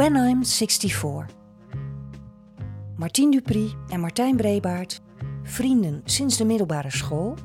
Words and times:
When 0.00 0.16
I'm 0.16 0.44
64. 0.44 1.26
Martien 2.96 3.30
Dupri 3.30 3.74
en 3.88 4.00
Martijn 4.00 4.36
Brebaert, 4.36 5.00
vrienden 5.42 6.00
sinds 6.04 6.36
de 6.36 6.44
middelbare 6.44 6.90
school, 6.90 7.36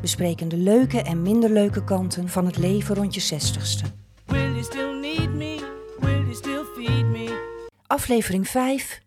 bespreken 0.00 0.48
de 0.48 0.56
leuke 0.56 1.02
en 1.02 1.22
minder 1.22 1.50
leuke 1.50 1.84
kanten 1.84 2.28
van 2.28 2.46
het 2.46 2.58
leven 2.58 2.94
rond 2.94 3.14
je 3.14 3.20
60ste. 3.20 3.88
Will 4.26 4.50
you 4.50 4.62
still 4.62 5.00
need 5.00 5.34
me? 5.34 5.58
Will 6.00 6.20
you 6.20 6.34
still 6.34 6.64
feed 6.76 7.04
me? 7.04 7.58
Aflevering 7.86 8.48
5. 8.48 9.00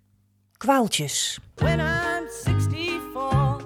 Kwaaltjes. 0.58 1.40
When 1.56 1.80
I'm 1.80 2.28
64. 2.44 3.64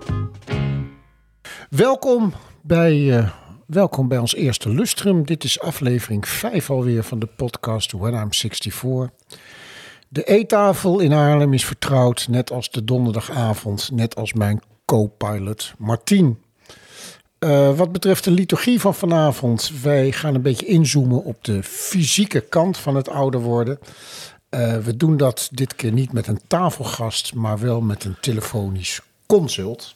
Welkom 1.69 2.33
bij, 2.61 3.17
eh, 3.17 3.40
welkom 3.73 4.07
bij 4.07 4.17
ons 4.17 4.35
eerste 4.35 4.69
lustrum. 4.69 5.25
Dit 5.25 5.43
is 5.43 5.59
aflevering 5.59 6.27
5 6.27 6.69
alweer 6.69 7.03
van 7.03 7.19
de 7.19 7.25
podcast 7.25 7.91
When 7.91 8.13
I'm 8.13 8.33
64. 8.33 9.09
De 10.07 10.23
eettafel 10.23 10.99
in 10.99 11.11
Haarlem 11.11 11.53
is 11.53 11.65
vertrouwd, 11.65 12.27
net 12.29 12.51
als 12.51 12.69
de 12.69 12.83
donderdagavond, 12.83 13.89
net 13.93 14.15
als 14.15 14.33
mijn 14.33 14.61
co-pilot 14.85 15.73
Martien. 15.77 16.41
Eh, 17.39 17.77
wat 17.77 17.91
betreft 17.91 18.23
de 18.23 18.31
liturgie 18.31 18.79
van 18.79 18.95
vanavond, 18.95 19.71
wij 19.81 20.11
gaan 20.11 20.35
een 20.35 20.41
beetje 20.41 20.65
inzoomen 20.65 21.23
op 21.23 21.43
de 21.43 21.63
fysieke 21.63 22.41
kant 22.41 22.77
van 22.77 22.95
het 22.95 23.09
ouder 23.09 23.39
worden. 23.39 23.79
Eh, 24.49 24.77
we 24.77 24.97
doen 24.97 25.17
dat 25.17 25.49
dit 25.51 25.75
keer 25.75 25.91
niet 25.91 26.13
met 26.13 26.27
een 26.27 26.41
tafelgast, 26.47 27.33
maar 27.33 27.59
wel 27.59 27.81
met 27.81 28.03
een 28.03 28.17
telefonisch 28.19 29.01
consult. 29.25 29.95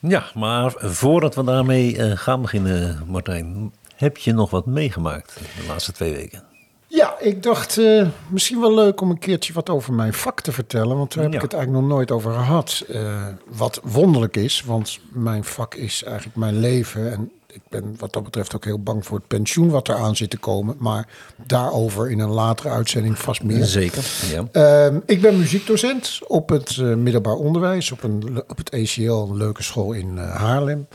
Ja, 0.00 0.24
maar 0.34 0.72
voordat 0.76 1.34
we 1.34 1.44
daarmee 1.44 1.96
eh, 1.96 2.16
gaan 2.16 2.42
beginnen, 2.42 3.02
Martijn, 3.06 3.72
heb 3.96 4.16
je 4.16 4.32
nog 4.32 4.50
wat 4.50 4.66
meegemaakt 4.66 5.34
de 5.60 5.66
laatste 5.68 5.92
twee 5.92 6.12
weken? 6.14 6.42
Ja, 6.86 7.14
ik 7.18 7.42
dacht 7.42 7.78
eh, 7.78 8.06
misschien 8.28 8.60
wel 8.60 8.74
leuk 8.74 9.00
om 9.00 9.10
een 9.10 9.18
keertje 9.18 9.52
wat 9.52 9.68
over 9.70 9.92
mijn 9.94 10.12
vak 10.14 10.40
te 10.40 10.52
vertellen. 10.52 10.96
Want 10.96 11.14
daar 11.14 11.22
heb 11.22 11.32
Ja. 11.32 11.38
ik 11.38 11.44
het 11.44 11.52
eigenlijk 11.54 11.82
nog 11.84 11.92
nooit 11.96 12.10
over 12.10 12.32
gehad. 12.32 12.84
Eh, 12.88 13.26
wat 13.46 13.80
wonderlijk 13.82 14.36
is, 14.36 14.62
want 14.62 14.98
mijn 15.12 15.44
vak 15.44 15.74
is 15.74 16.02
eigenlijk 16.04 16.36
mijn 16.36 16.58
leven. 16.58 17.12
En 17.12 17.30
ik 17.64 17.70
ben 17.80 17.94
wat 17.98 18.12
dat 18.12 18.24
betreft 18.24 18.54
ook 18.54 18.64
heel 18.64 18.82
bang 18.82 19.06
voor 19.06 19.18
het 19.18 19.26
pensioen 19.26 19.70
wat 19.70 19.88
eraan 19.88 20.16
zit 20.16 20.30
te 20.30 20.36
komen. 20.36 20.76
Maar 20.78 21.08
daarover 21.46 22.10
in 22.10 22.18
een 22.18 22.30
latere 22.30 22.68
uitzending 22.68 23.18
vast 23.18 23.42
meer. 23.42 23.64
Zeker. 23.64 24.04
Ja. 24.32 24.44
Ehm, 24.52 24.98
ik 25.06 25.20
ben 25.20 25.38
muziekdocent 25.38 26.18
op 26.26 26.48
het 26.48 26.76
eh, 26.80 26.94
middelbaar 26.94 27.34
onderwijs, 27.34 27.92
op, 27.92 28.02
een, 28.02 28.42
op 28.48 28.56
het 28.56 28.70
ECL, 28.70 29.12
een 29.12 29.36
leuke 29.36 29.62
school 29.62 29.92
in 29.92 30.18
eh, 30.18 30.34
Haarlem. 30.34 30.86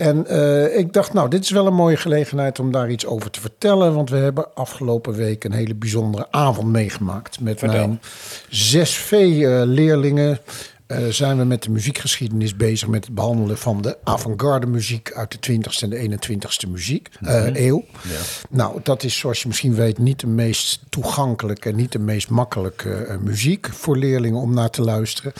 En 0.00 0.26
eh, 0.26 0.78
ik 0.78 0.92
dacht, 0.92 1.12
nou, 1.12 1.28
dit 1.28 1.44
is 1.44 1.50
wel 1.50 1.66
een 1.66 1.74
mooie 1.74 1.96
gelegenheid 1.96 2.58
om 2.58 2.72
daar 2.72 2.90
iets 2.90 3.06
over 3.06 3.30
te 3.30 3.40
vertellen. 3.40 3.94
Want 3.94 4.10
we 4.10 4.16
hebben 4.16 4.54
afgelopen 4.54 5.14
week 5.14 5.44
een 5.44 5.52
hele 5.52 5.74
bijzondere 5.74 6.26
avond 6.30 6.68
meegemaakt. 6.68 7.40
Met 7.40 7.58
Vertel. 7.58 7.86
mijn 7.86 8.00
6V-leerlingen 8.50 10.38
zijn 11.08 11.38
we 11.38 11.44
met 11.44 11.62
de 11.62 11.70
muziekgeschiedenis 11.70 12.56
bezig 12.56 12.88
met 12.88 13.04
het 13.04 13.14
behandelen 13.14 13.58
van 13.58 13.82
de 13.82 13.96
avant-garde 14.04 14.66
muziek 14.66 15.12
uit 15.12 15.38
de 15.40 15.52
20ste 15.52 15.82
en 15.82 15.90
de 15.90 15.96
21ste 15.96 16.70
muziek, 16.70 17.08
eh, 17.20 17.54
eeuw. 17.54 17.84
Nou, 18.50 18.80
dat 18.82 19.02
is 19.02 19.18
zoals 19.18 19.42
je 19.42 19.48
misschien 19.48 19.74
weet 19.74 19.98
niet 19.98 20.20
de 20.20 20.26
meest 20.26 20.80
toegankelijke 20.88 21.68
en 21.68 21.76
niet 21.76 21.92
de 21.92 21.98
meest 21.98 22.30
makkelijke 22.30 22.94
eh, 22.94 23.18
muziek 23.18 23.68
voor 23.72 23.96
leerlingen 23.96 24.40
om 24.40 24.54
naar 24.54 24.70
te 24.70 24.82
luisteren. 24.82 25.32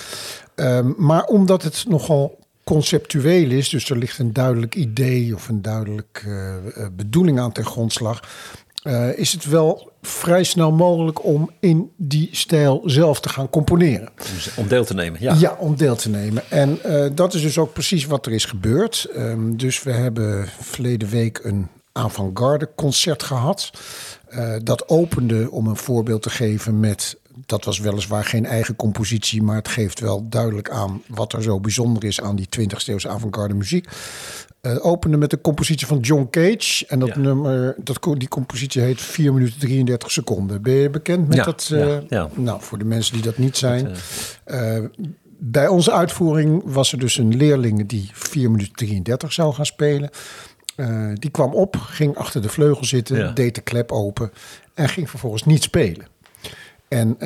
Ehm, 0.55 0.93
maar 0.97 1.25
omdat 1.25 1.63
het 1.63 1.85
nogal 1.89 2.39
conceptueel 2.65 3.51
is, 3.51 3.69
dus 3.69 3.91
er 3.91 3.99
ligt 3.99 4.19
een 4.19 4.33
duidelijk 4.33 4.75
idee 4.75 5.35
of 5.35 5.49
een 5.49 5.63
duidelijk 5.63 6.23
eh, 6.27 6.57
eh, 6.57 6.87
bedoeling 6.93 7.41
aan 7.41 7.53
ten 7.53 7.65
grondslag, 7.65 8.23
eh, 8.83 9.19
is 9.19 9.33
het 9.33 9.45
wel 9.45 9.93
vrij 10.03 10.45
snel 10.45 10.73
mogelijk 10.73 11.25
om 11.25 11.51
in 11.61 11.91
die 11.97 12.29
stijl 12.33 12.83
zelf 12.85 13.21
te 13.21 13.29
gaan 13.29 13.51
componeren. 13.51 14.09
Om 14.57 14.69
deel 14.69 14.85
te 14.85 14.95
nemen. 14.95 15.21
Ja. 15.23 15.35
Ja, 15.39 15.57
om 15.59 15.77
deel 15.77 15.97
te 15.97 16.09
nemen. 16.09 16.43
En 16.51 16.83
eh, 16.83 17.11
dat 17.15 17.35
is 17.35 17.43
dus 17.43 17.59
ook 17.59 17.73
precies 17.73 18.07
wat 18.07 18.27
er 18.27 18.33
is 18.33 18.45
gebeurd. 18.45 19.09
Ehm, 19.15 19.57
dus 19.57 19.83
we 19.83 19.91
hebben 19.91 20.49
verleden 20.61 21.09
week 21.09 21.41
een 21.43 21.69
avant-garde 21.93 22.69
concert 22.77 23.23
gehad. 23.23 23.71
Eh, 24.29 24.55
dat 24.63 24.89
opende, 24.89 25.51
om 25.51 25.67
een 25.67 25.77
voorbeeld 25.77 26.23
te 26.23 26.31
geven, 26.31 26.81
met... 26.81 27.19
Dat 27.47 27.65
was 27.65 27.79
weliswaar 27.79 28.25
geen 28.25 28.47
eigen 28.47 28.77
compositie, 28.77 29.43
maar 29.43 29.57
het 29.57 29.69
geeft 29.69 30.01
wel 30.01 30.29
duidelijk 30.29 30.71
aan 30.71 31.03
wat 31.07 31.33
er 31.33 31.43
zo 31.43 31.61
bijzonder 31.61 32.05
is 32.05 32.21
aan 32.21 32.37
die 32.37 32.49
20e 32.61 32.87
eeuwse 32.87 33.09
avant-garde 33.09 33.55
muziek. 33.55 33.89
Eh, 34.61 34.77
opende 34.87 35.17
met 35.17 35.31
de 35.31 35.41
compositie 35.41 35.87
van 35.87 35.99
John 35.99 36.27
Cage. 36.31 36.87
En 36.87 36.99
dat 36.99 37.09
Ja. 37.09 37.19
nummer, 37.19 37.75
dat, 37.79 37.99
die 38.19 38.29
compositie 38.29 38.83
heet 38.83 39.01
4 39.01 39.33
minuten 39.33 39.59
33 39.61 40.11
seconden. 40.11 40.63
Ben 40.63 40.73
je 40.75 40.91
bekend 40.91 41.29
met 41.29 41.37
Ja, 41.37 41.45
dat? 41.45 41.71
eh, 41.73 41.97
ja. 42.09 42.29
Nou, 42.35 42.63
voor 42.63 42.79
de 42.79 42.85
mensen 42.85 43.13
die 43.15 43.23
dat 43.23 43.39
niet 43.39 43.57
zijn. 43.57 43.89
Eh, 44.45 44.79
bij 45.39 45.69
onze 45.69 45.93
uitvoering 45.93 46.63
was 46.65 46.93
er 46.93 46.99
dus 46.99 47.17
een 47.17 47.37
leerling 47.37 47.89
die 47.89 48.11
4 48.13 48.51
minuten 48.51 48.75
33 48.75 49.33
zou 49.33 49.55
gaan 49.55 49.67
spelen. 49.67 50.11
Die 51.15 51.31
kwam 51.31 51.55
op, 51.55 51.77
ging 51.77 52.17
achter 52.17 52.43
de 52.43 52.49
vleugel 52.49 52.85
zitten, 52.85 53.35
deed 53.35 53.55
de 53.55 53.61
klep 53.61 53.93
open 53.93 54.31
en 54.75 54.89
ging 54.89 55.11
vervolgens 55.11 55.45
niet 55.45 55.63
spelen. 55.63 56.07
En 56.89 57.17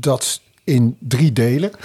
dat 0.00 0.40
in 0.64 0.96
drie 1.00 1.32
delen. 1.32 1.70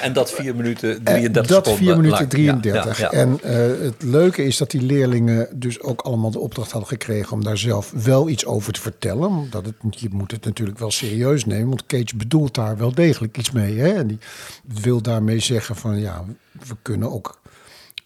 En 0.00 0.12
dat 0.12 0.30
4 0.30 0.56
minuten 0.56 0.96
En 0.96 1.04
33 1.04 1.46
dat 1.46 1.76
4 1.76 1.96
minuten 1.96 2.18
lang. 2.18 2.30
33. 2.30 2.98
Ja, 2.98 3.08
ja, 3.10 3.18
ja. 3.18 3.24
En 3.24 3.40
eh, 3.42 3.84
het 3.84 4.02
leuke 4.02 4.44
is 4.44 4.56
dat 4.56 4.70
die 4.70 4.82
leerlingen 4.82 5.48
dus 5.54 5.80
ook 5.80 6.00
allemaal 6.00 6.30
de 6.30 6.38
opdracht 6.38 6.70
hadden 6.70 6.88
gekregen 6.88 7.32
om 7.32 7.44
daar 7.44 7.58
zelf 7.58 7.92
wel 8.04 8.28
iets 8.28 8.46
over 8.46 8.72
te 8.72 8.80
vertellen. 8.80 9.28
Omdat 9.28 9.66
het, 9.66 10.00
je 10.00 10.08
moet 10.12 10.30
het 10.30 10.44
natuurlijk 10.44 10.78
wel 10.78 10.90
serieus 10.90 11.44
nemen, 11.44 11.68
want 11.68 11.86
Cage 11.86 12.16
bedoelt 12.16 12.54
daar 12.54 12.76
wel 12.76 12.92
degelijk 12.94 13.38
iets 13.38 13.50
mee. 13.50 13.78
Hè? 13.78 13.92
En 13.92 14.06
die 14.06 14.18
wil 14.62 15.02
daarmee 15.02 15.38
zeggen 15.38 15.76
van 15.76 16.00
ja, 16.00 16.24
we 16.66 16.76
kunnen 16.82 17.12
ook 17.12 17.40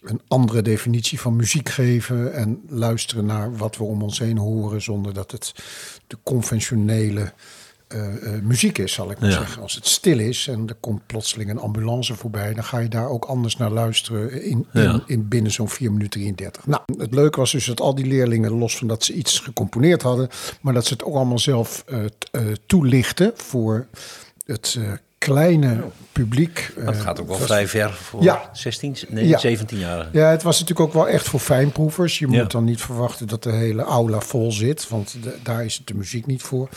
een 0.03 0.21
andere 0.29 0.63
definitie 0.63 1.21
van 1.21 1.37
muziek 1.37 1.69
geven 1.69 2.35
en 2.35 2.63
luisteren 2.69 3.27
naar 3.27 3.57
wat 3.57 3.77
we 3.77 3.85
om 3.85 4.03
ons 4.03 4.19
heen 4.19 4.39
horen 4.39 4.83
zonder 4.83 5.15
dat 5.15 5.31
het 5.31 5.55
de 6.07 6.17
conventionele 6.23 7.33
muziek 8.43 8.79
is, 8.79 8.93
zal 8.93 9.11
ik 9.11 9.19
maar 9.21 9.31
Ja. 9.31 9.37
zeggen. 9.37 9.63
Als 9.63 9.75
het 9.75 9.87
stil 9.87 10.19
is 10.19 10.49
en 10.49 10.69
er 10.69 10.75
komt 10.81 11.07
plotseling 11.07 11.51
een 11.51 11.59
ambulance 11.59 12.15
voorbij, 12.15 12.55
dan 12.55 12.65
ga 12.65 12.79
je 12.79 12.89
daar 12.89 13.09
ook 13.09 13.25
anders 13.25 13.57
naar 13.57 13.71
luisteren 13.71 14.43
in, 14.43 14.67
in, 14.73 14.83
Ja. 14.83 15.03
in 15.07 15.29
binnen 15.29 15.53
zo'n 15.53 15.69
4 15.69 15.93
minuten 15.93 16.21
33. 16.21 16.67
Nou, 16.67 16.83
het 16.99 17.15
leuke 17.15 17.39
was 17.41 17.51
dus 17.53 17.65
dat 17.67 17.81
al 17.81 17.95
die 17.95 18.07
leerlingen, 18.07 18.51
los 18.53 18.77
van 18.77 18.87
dat 18.89 19.05
ze 19.05 19.13
iets 19.13 19.39
gecomponeerd 19.39 20.03
hadden, 20.03 20.29
maar 20.61 20.75
dat 20.75 20.87
ze 20.87 20.93
het 20.93 21.05
ook 21.05 21.15
allemaal 21.15 21.39
zelf 21.39 21.85
eh, 21.87 22.05
t- 22.05 22.29
eh, 22.31 22.43
toelichten 22.67 23.33
voor 23.35 23.87
het 24.47 24.77
eh, 24.79 24.93
kleine 25.19 25.85
publiek. 26.13 26.73
Dat 26.85 26.95
Eh, 26.95 27.01
gaat 27.01 27.21
ook 27.21 27.27
wel 27.29 27.37
was- 27.39 27.47
vrij 27.47 27.69
ver 27.69 27.93
voor 27.93 28.23
Ja. 28.23 28.51
16, 28.53 28.97
nee, 29.09 29.27
Ja. 29.29 29.39
17 29.39 29.79
jaar. 29.79 30.09
Ja, 30.13 30.31
het 30.31 30.43
was 30.43 30.61
natuurlijk 30.61 30.89
ook 30.89 30.95
wel 30.95 31.09
echt 31.09 31.29
voor 31.29 31.41
fijnproevers. 31.41 32.19
Je 32.19 32.31
Ja. 32.31 32.43
moet 32.43 32.51
dan 32.51 32.65
niet 32.65 32.81
verwachten 32.81 33.27
dat 33.27 33.43
de 33.43 33.53
hele 33.53 33.83
aula 33.83 34.21
vol 34.21 34.53
zit, 34.53 34.89
want 34.89 35.17
de- 35.23 35.37
daar 35.43 35.65
is 35.65 35.77
het 35.77 35.87
de 35.87 35.95
muziek 35.95 36.27
niet 36.27 36.43
voor. 36.43 36.69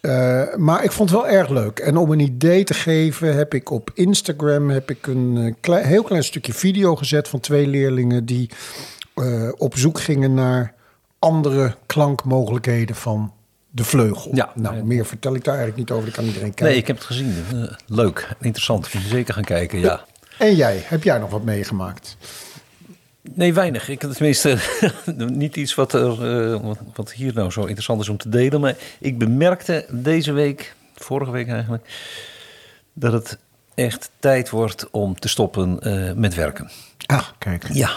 Eh, 0.00 0.54
maar 0.56 0.84
ik 0.84 0.92
vond 0.92 1.10
het 1.10 1.18
wel 1.18 1.28
erg 1.28 1.48
leuk. 1.48 1.78
En 1.78 1.96
om 1.96 2.12
een 2.12 2.20
idee 2.20 2.64
te 2.64 2.74
geven, 2.74 3.36
heb 3.36 3.54
ik 3.54 3.70
op 3.70 3.90
Instagram 3.94 4.70
heb 4.70 4.90
ik 4.90 5.06
een 5.06 5.56
eh, 5.60 5.76
heel 5.76 6.02
klein 6.02 6.24
stukje 6.24 6.52
video 6.52 6.96
gezet 6.96 7.28
van 7.28 7.40
twee 7.40 7.66
leerlingen 7.66 8.24
die 8.24 8.50
eh, 9.14 9.48
op 9.56 9.76
zoek 9.76 10.00
gingen 10.00 10.34
naar 10.34 10.74
andere 11.18 11.74
klankmogelijkheden 11.86 12.96
van 12.96 13.32
de 13.70 13.84
vleugel. 13.84 14.30
Ja. 14.34 14.52
Nou, 14.54 14.82
meer 14.84 15.06
vertel 15.06 15.34
ik 15.34 15.44
daar 15.44 15.56
eigenlijk 15.56 15.88
niet 15.88 15.96
over. 15.96 16.06
Dat 16.06 16.14
kan 16.14 16.24
iedereen 16.24 16.48
kijken. 16.48 16.66
Nee, 16.66 16.76
ik 16.76 16.86
heb 16.86 16.96
het 16.96 17.04
gezien. 17.04 17.34
Leuk, 17.86 18.28
interessant. 18.40 18.88
Kun 18.88 19.00
je 19.00 19.08
zeker 19.08 19.34
gaan 19.34 19.44
kijken, 19.44 19.78
ja. 19.78 20.04
En 20.38 20.54
jij, 20.54 20.82
heb 20.84 21.02
jij 21.02 21.18
nog 21.18 21.30
wat 21.30 21.44
meegemaakt? 21.44 22.16
Nee, 23.34 23.54
weinig. 23.54 23.88
Ik 23.88 24.00
tenminste 24.00 24.58
niet 25.16 25.56
iets 25.56 25.74
wat, 25.74 25.92
er, 25.92 26.52
eh, 26.52 26.60
wat, 26.60 26.78
wat 26.94 27.12
hier 27.12 27.34
nou 27.34 27.50
zo 27.50 27.60
interessant 27.60 28.00
is 28.00 28.08
om 28.08 28.16
te 28.16 28.28
delen. 28.28 28.60
Maar 28.60 28.76
ik 28.98 29.18
bemerkte 29.18 29.86
deze 29.90 30.32
week, 30.32 30.74
vorige 30.94 31.30
week 31.30 31.48
eigenlijk, 31.48 31.88
dat 32.92 33.12
het 33.12 33.38
echt 33.74 34.10
tijd 34.18 34.50
wordt 34.50 34.90
om 34.90 35.18
te 35.18 35.28
stoppen 35.28 35.80
eh, 35.80 36.12
met 36.12 36.34
werken. 36.34 36.70
Ah, 37.06 37.26
kijk. 37.38 37.72
Ja, 37.72 37.90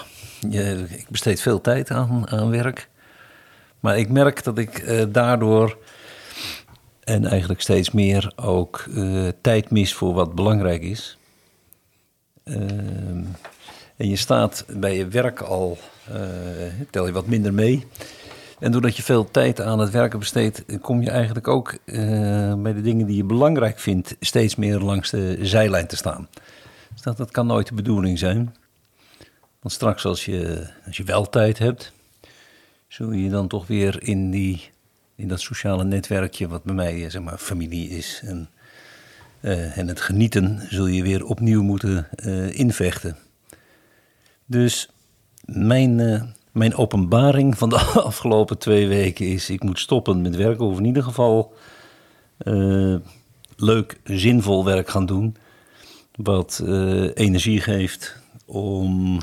je, 0.49 0.85
ik 0.89 1.09
besteed 1.09 1.41
veel 1.41 1.61
tijd 1.61 1.91
aan, 1.91 2.29
aan 2.29 2.49
werk. 2.49 2.89
Maar 3.79 3.97
ik 3.97 4.09
merk 4.09 4.43
dat 4.43 4.57
ik 4.57 4.77
eh, 4.77 5.03
daardoor 5.09 5.77
en 7.03 7.25
eigenlijk 7.25 7.61
steeds 7.61 7.91
meer 7.91 8.31
ook 8.35 8.85
tijd 9.41 9.71
mis 9.71 9.93
voor 9.93 10.13
wat 10.13 10.35
belangrijk 10.35 10.81
is. 10.81 11.17
Ehm, 12.43 13.23
en 13.99 14.09
je 14.09 14.15
staat 14.15 14.65
bij 14.67 14.95
je 14.95 15.07
werk 15.07 15.41
al, 15.41 15.77
eh, 16.07 16.19
tel 16.89 17.05
je 17.05 17.11
wat 17.11 17.27
minder 17.27 17.53
mee. 17.53 17.85
En 18.59 18.71
doordat 18.71 18.95
je 18.97 19.03
veel 19.03 19.31
tijd 19.31 19.61
aan 19.61 19.79
het 19.79 19.89
werken 19.89 20.19
besteedt, 20.19 20.63
kom 20.81 21.01
je 21.01 21.09
eigenlijk 21.09 21.47
ook 21.47 21.77
eh, 21.85 22.53
bij 22.53 22.73
de 22.73 22.81
dingen 22.81 23.05
die 23.05 23.15
je 23.15 23.23
belangrijk 23.23 23.79
vindt, 23.79 24.15
steeds 24.19 24.55
meer 24.55 24.79
langs 24.79 25.09
de 25.09 25.37
zijlijn 25.41 25.87
te 25.87 25.95
staan. 25.95 26.27
Dus 26.93 27.01
dat, 27.01 27.17
dat 27.17 27.31
kan 27.31 27.47
nooit 27.47 27.67
de 27.67 27.73
bedoeling 27.73 28.19
zijn. 28.19 28.55
Want 29.59 29.73
straks 29.73 30.05
als 30.05 30.25
je, 30.25 30.67
als 30.85 30.97
je 30.97 31.03
wel 31.03 31.29
tijd 31.29 31.57
hebt, 31.57 31.93
zul 32.87 33.11
je 33.11 33.29
dan 33.29 33.47
toch 33.47 33.67
weer 33.67 34.03
in 34.03 34.31
die 34.31 34.69
in 35.15 35.27
dat 35.27 35.41
sociale 35.41 35.83
netwerkje 35.83 36.47
wat 36.47 36.63
bij 36.63 36.75
mij 36.75 37.03
eh, 37.03 37.09
zeg 37.09 37.21
maar 37.21 37.37
familie 37.37 37.89
is. 37.89 38.21
En, 38.25 38.49
en 39.75 39.87
het 39.87 40.01
genieten 40.01 40.61
zul 40.69 40.85
je 40.85 41.03
weer 41.03 41.25
opnieuw 41.25 41.61
moeten 41.61 42.07
invechten. 42.53 43.17
Dus 44.49 44.89
mijn, 45.45 45.99
eh, 45.99 46.21
mijn 46.51 46.75
openbaring 46.75 47.57
van 47.57 47.69
de 47.69 47.79
afgelopen 48.09 48.57
twee 48.57 48.87
weken 48.87 49.25
is: 49.25 49.49
ik 49.49 49.63
moet 49.63 49.79
stoppen 49.79 50.21
met 50.21 50.35
werken, 50.35 50.65
of 50.65 50.77
in 50.77 50.85
ieder 50.85 51.03
geval 51.03 51.53
eh, 52.37 52.95
leuk, 53.55 53.99
zinvol 54.03 54.65
werk 54.65 54.89
gaan 54.89 55.05
doen. 55.05 55.35
Wat 56.15 56.61
eh, 56.65 57.09
energie 57.13 57.61
geeft 57.61 58.21
om 58.45 59.19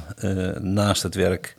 naast 0.60 1.02
het 1.02 1.14
werk 1.14 1.56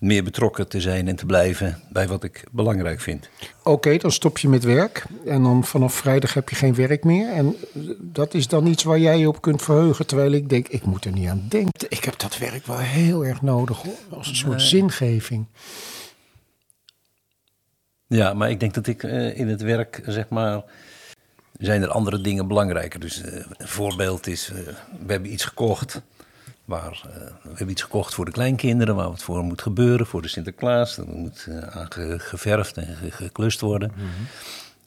meer 0.00 0.24
betrokken 0.24 0.68
te 0.68 0.80
zijn 0.80 1.08
en 1.08 1.16
te 1.16 1.26
blijven 1.26 1.80
bij 1.88 2.08
wat 2.08 2.24
ik 2.24 2.44
belangrijk 2.50 3.00
vind. 3.00 3.28
Oké, 3.62 3.96
dan 3.96 4.12
stop 4.12 4.38
je 4.38 4.48
met 4.48 4.64
werk. 4.64 5.04
En 5.26 5.42
dan 5.42 5.64
vanaf 5.64 5.94
vrijdag 5.94 6.34
heb 6.34 6.48
je 6.48 6.56
geen 6.56 6.74
werk 6.74 7.04
meer. 7.04 7.28
En 7.32 7.56
dat 7.98 8.34
is 8.34 8.48
dan 8.48 8.66
iets 8.66 8.82
waar 8.82 8.98
jij 8.98 9.18
je 9.18 9.28
op 9.28 9.40
kunt 9.40 9.62
verheugen. 9.62 10.06
Terwijl 10.06 10.32
ik 10.32 10.48
denk, 10.48 10.68
ik 10.68 10.84
moet 10.84 11.04
er 11.04 11.12
niet 11.12 11.28
aan 11.28 11.46
denken. 11.48 11.86
Ik 11.88 12.04
heb 12.04 12.18
dat 12.18 12.38
werk 12.38 12.66
wel 12.66 12.78
heel 12.78 13.24
erg 13.24 13.42
nodig. 13.42 13.82
Hoor. 13.82 14.18
Als 14.18 14.28
een 14.28 14.36
soort 14.36 14.62
zingeving. 14.62 15.46
Ja, 18.06 18.34
maar 18.34 18.50
ik 18.50 18.60
denk 18.60 18.74
dat 18.74 18.86
ik 18.86 19.02
eh, 19.02 19.38
in 19.38 19.48
het 19.48 19.62
werk, 19.62 20.02
zeg 20.06 20.28
maar, 20.28 20.62
zijn 21.58 21.82
er 21.82 21.88
andere 21.88 22.20
dingen 22.20 22.48
belangrijker. 22.48 23.00
Dus 23.00 23.22
eh, 23.22 23.34
een 23.56 23.68
voorbeeld 23.68 24.26
is, 24.26 24.50
eh, 24.50 24.56
we 25.06 25.12
hebben 25.12 25.32
iets 25.32 25.44
gekocht. 25.44 26.02
Waar, 26.70 27.02
eh, 27.14 27.20
we 27.42 27.48
hebben 27.48 27.70
iets 27.70 27.82
gekocht 27.82 28.14
voor 28.14 28.24
de 28.24 28.30
kleinkinderen, 28.30 28.94
waar 28.94 29.08
wat 29.08 29.22
voor 29.22 29.42
moet 29.42 29.62
gebeuren, 29.62 30.06
voor 30.06 30.22
de 30.22 30.28
Sinterklaas. 30.28 30.96
Dat 30.96 31.06
moet 31.06 31.48
aangeverfd 31.70 32.76
en 32.76 32.96
ge- 32.96 33.10
geklust 33.10 33.60
worden. 33.60 33.92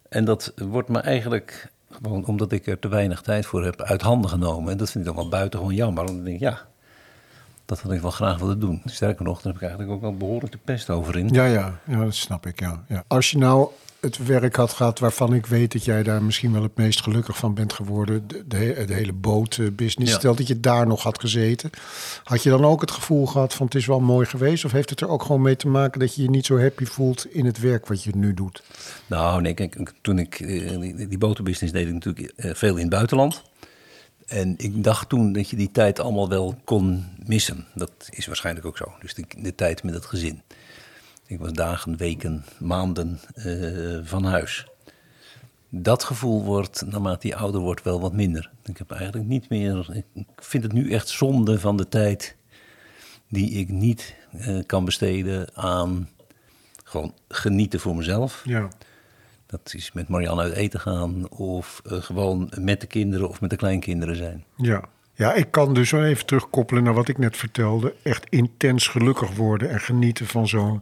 En 0.09 0.25
dat 0.25 0.53
wordt 0.55 0.89
me 0.89 0.99
eigenlijk, 0.99 1.71
gewoon 2.01 2.25
omdat 2.25 2.51
ik 2.51 2.67
er 2.67 2.79
te 2.79 2.87
weinig 2.87 3.21
tijd 3.21 3.45
voor 3.45 3.63
heb, 3.63 3.81
uit 3.81 4.01
handen 4.01 4.29
genomen. 4.29 4.71
En 4.71 4.77
dat 4.77 4.89
vind 4.91 5.05
ik 5.07 5.13
dan 5.13 5.19
wel 5.21 5.29
buitengewoon 5.29 5.73
jammer. 5.75 6.05
Want 6.05 6.17
ik 6.17 6.25
denk, 6.25 6.39
ja, 6.39 6.61
dat 7.65 7.79
had 7.81 7.91
ik 7.91 8.01
wel 8.01 8.11
graag 8.11 8.39
willen 8.39 8.59
doen. 8.59 8.81
Sterker 8.85 9.25
nog, 9.25 9.35
daar 9.41 9.53
heb 9.53 9.61
ik 9.61 9.67
eigenlijk 9.67 9.91
ook 9.91 10.01
wel 10.01 10.17
behoorlijk 10.17 10.51
de 10.51 10.59
pest 10.63 10.89
over 10.89 11.17
in. 11.17 11.29
Ja, 11.29 11.45
ja, 11.45 11.79
ja, 11.87 12.03
dat 12.03 12.15
snap 12.15 12.45
ik. 12.45 12.59
Ja, 12.59 12.83
ja. 12.87 13.03
Als 13.07 13.31
je 13.31 13.37
nou 13.37 13.67
het 13.99 14.25
werk 14.25 14.55
had 14.55 14.71
gehad 14.73 14.99
waarvan 14.99 15.33
ik 15.33 15.45
weet 15.45 15.71
dat 15.71 15.85
jij 15.85 16.03
daar 16.03 16.23
misschien 16.23 16.53
wel 16.53 16.63
het 16.63 16.77
meest 16.77 17.01
gelukkig 17.01 17.37
van 17.37 17.53
bent 17.53 17.73
geworden, 17.73 18.27
de, 18.27 18.43
de, 18.47 18.57
he- 18.57 18.85
de 18.85 18.93
hele 18.93 19.13
bootbusiness. 19.13 20.11
Ja. 20.11 20.17
Stel 20.17 20.35
dat 20.35 20.47
je 20.47 20.59
daar 20.59 20.87
nog 20.87 21.03
had 21.03 21.19
gezeten, 21.19 21.69
had 22.23 22.43
je 22.43 22.49
dan 22.49 22.65
ook 22.65 22.81
het 22.81 22.91
gevoel 22.91 23.25
gehad 23.25 23.53
van 23.53 23.65
het 23.65 23.75
is 23.75 23.85
wel 23.85 23.99
mooi 23.99 24.25
geweest? 24.25 24.65
Of 24.65 24.71
heeft 24.71 24.89
het 24.89 25.01
er 25.01 25.09
ook 25.09 25.21
gewoon 25.23 25.41
mee 25.41 25.55
te 25.55 25.67
maken 25.67 25.99
dat 25.99 26.15
je 26.15 26.21
je 26.21 26.29
niet 26.29 26.45
zo 26.45 26.59
happy 26.59 26.85
voelt 26.85 27.25
in 27.33 27.45
het 27.45 27.59
werk 27.59 27.87
wat 27.87 28.03
je 28.03 28.11
nu 28.15 28.33
doet? 28.33 28.63
Nou, 29.07 29.41
nee, 29.41 29.53
kijk, 29.53 29.91
toen 30.01 30.19
ik 30.19 30.39
eh, 30.39 30.79
die, 30.79 31.07
die 31.07 31.17
botenbusiness 31.17 31.73
deed, 31.73 31.87
ik 31.87 31.93
natuurlijk 31.93 32.33
eh, 32.35 32.51
veel 32.53 32.75
in 32.75 32.81
het 32.81 32.89
buitenland. 32.89 33.41
En 34.27 34.53
ik 34.57 34.83
dacht 34.83 35.09
toen 35.09 35.33
dat 35.33 35.49
je 35.49 35.55
die 35.55 35.71
tijd 35.71 35.99
allemaal 35.99 36.29
wel 36.29 36.55
kon 36.63 37.05
missen. 37.25 37.65
Dat 37.75 37.91
is 38.09 38.25
waarschijnlijk 38.25 38.65
ook 38.65 38.77
zo. 38.77 38.93
Dus 38.99 39.13
de, 39.13 39.55
tijd 39.55 39.83
met 39.83 39.93
het 39.93 40.05
gezin. 40.05 40.41
Ik 41.25 41.39
was 41.39 41.51
dagen, 41.53 41.97
weken, 41.97 42.45
maanden 42.59 43.19
eh, 43.33 43.99
van 44.03 44.25
huis. 44.25 44.67
Dat 45.69 46.03
gevoel 46.03 46.43
wordt, 46.43 46.85
naarmate 46.85 47.27
je 47.27 47.35
ouder 47.35 47.61
wordt, 47.61 47.83
wel 47.83 48.01
wat 48.01 48.13
minder. 48.13 48.51
Ik 48.63 48.77
heb 48.77 48.91
eigenlijk 48.91 49.27
niet 49.27 49.49
meer. 49.49 50.03
Ik 50.15 50.15
vind 50.35 50.63
het 50.63 50.73
nu 50.73 50.91
echt 50.91 51.09
zonde 51.09 51.59
van 51.59 51.77
de 51.77 51.87
tijd 51.87 52.35
die 53.29 53.51
ik 53.51 53.69
niet 53.69 54.15
eh, 54.31 54.59
kan 54.65 54.85
besteden 54.85 55.55
aan 55.57 56.09
gewoon 56.83 57.13
genieten 57.27 57.79
voor 57.79 57.95
mezelf. 57.95 58.41
Ja. 58.45 58.69
Dat 59.61 59.73
is 59.73 59.91
met 59.91 60.07
Marianne 60.07 60.41
uit 60.41 60.53
eten 60.53 60.79
gaan 60.79 61.29
of 61.29 61.81
eh, 61.85 62.01
gewoon 62.01 62.51
met 62.59 62.81
de 62.81 62.87
kinderen 62.87 63.29
of 63.29 63.41
met 63.41 63.49
de 63.49 63.55
kleinkinderen 63.55 64.15
zijn. 64.15 64.43
Ja. 64.57 64.83
Ja, 65.15 65.33
ik 65.33 65.51
kan 65.51 65.73
dus 65.73 65.91
wel 65.91 66.03
even 66.03 66.25
terugkoppelen 66.25 66.83
naar 66.83 66.93
wat 66.93 67.07
ik 67.07 67.17
net 67.17 67.37
vertelde. 67.37 67.93
Echt 68.03 68.25
intens 68.29 68.87
gelukkig 68.87 69.35
worden 69.35 69.69
en 69.69 69.79
genieten 69.79 70.27
van 70.27 70.47
zo'n 70.47 70.81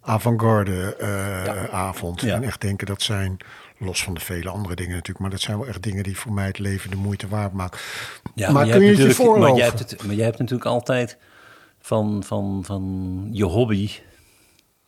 avant-garde 0.00 0.96
eh, 0.96 1.64
avond. 1.64 2.20
Ja. 2.20 2.34
En 2.34 2.42
echt 2.42 2.60
denken 2.60 2.86
dat 2.86 3.02
zijn, 3.02 3.36
los 3.78 4.02
van 4.02 4.14
de 4.14 4.20
vele 4.20 4.48
andere 4.48 4.74
dingen 4.74 4.92
natuurlijk, 4.92 5.20
maar 5.20 5.30
dat 5.30 5.40
zijn 5.40 5.58
wel 5.58 5.66
echt 5.66 5.82
dingen 5.82 6.02
die 6.02 6.18
voor 6.18 6.32
mij 6.32 6.46
het 6.46 6.58
leven 6.58 6.90
de 6.90 6.96
moeite 6.96 7.28
waard 7.28 7.52
maken. 7.52 7.80
maar 8.34 8.66
jij 8.66 8.76
kun 8.76 8.86
je 8.86 8.90
het 8.90 8.98
je 8.98 9.10
voorloven? 9.14 9.40
Maar 9.40 9.56
jij, 9.56 9.66
hebt 9.66 9.78
het, 9.78 10.04
maar 10.06 10.14
jij 10.14 10.24
hebt 10.24 10.38
natuurlijk 10.38 10.66
altijd 10.66 11.18
van, 11.80 12.22
van, 12.24 12.62
van 12.64 13.28
je 13.32 13.44
hobby, 13.44 13.90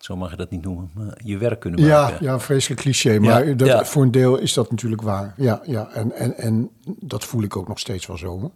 zo 0.04 0.16
mag 0.16 0.30
je 0.30 0.36
dat 0.36 0.50
niet 0.50 0.62
noemen, 0.62 0.90
maar 0.94 1.18
je 1.24 1.38
werk 1.38 1.60
kunnen 1.60 1.80
Ja, 1.80 2.02
maken. 2.02 2.24
ja, 2.24 2.32
een 2.32 2.40
vreselijk 2.40 2.80
cliché. 2.80 3.18
Maar 3.18 3.56
dat, 3.56 3.68
ja. 3.68 3.84
voor 3.84 4.02
een 4.02 4.10
deel 4.10 4.38
is 4.38 4.52
dat 4.52 4.70
natuurlijk 4.70 5.02
waar. 5.02 5.34
Ja, 5.36 5.60
ja 5.66 5.88
en, 5.92 6.12
en, 6.12 6.36
en 6.36 6.70
dat 6.84 7.24
voel 7.24 7.42
ik 7.42 7.56
ook 7.56 7.68
nog 7.68 7.78
steeds 7.78 8.06
wel 8.06 8.18
zo. 8.18 8.52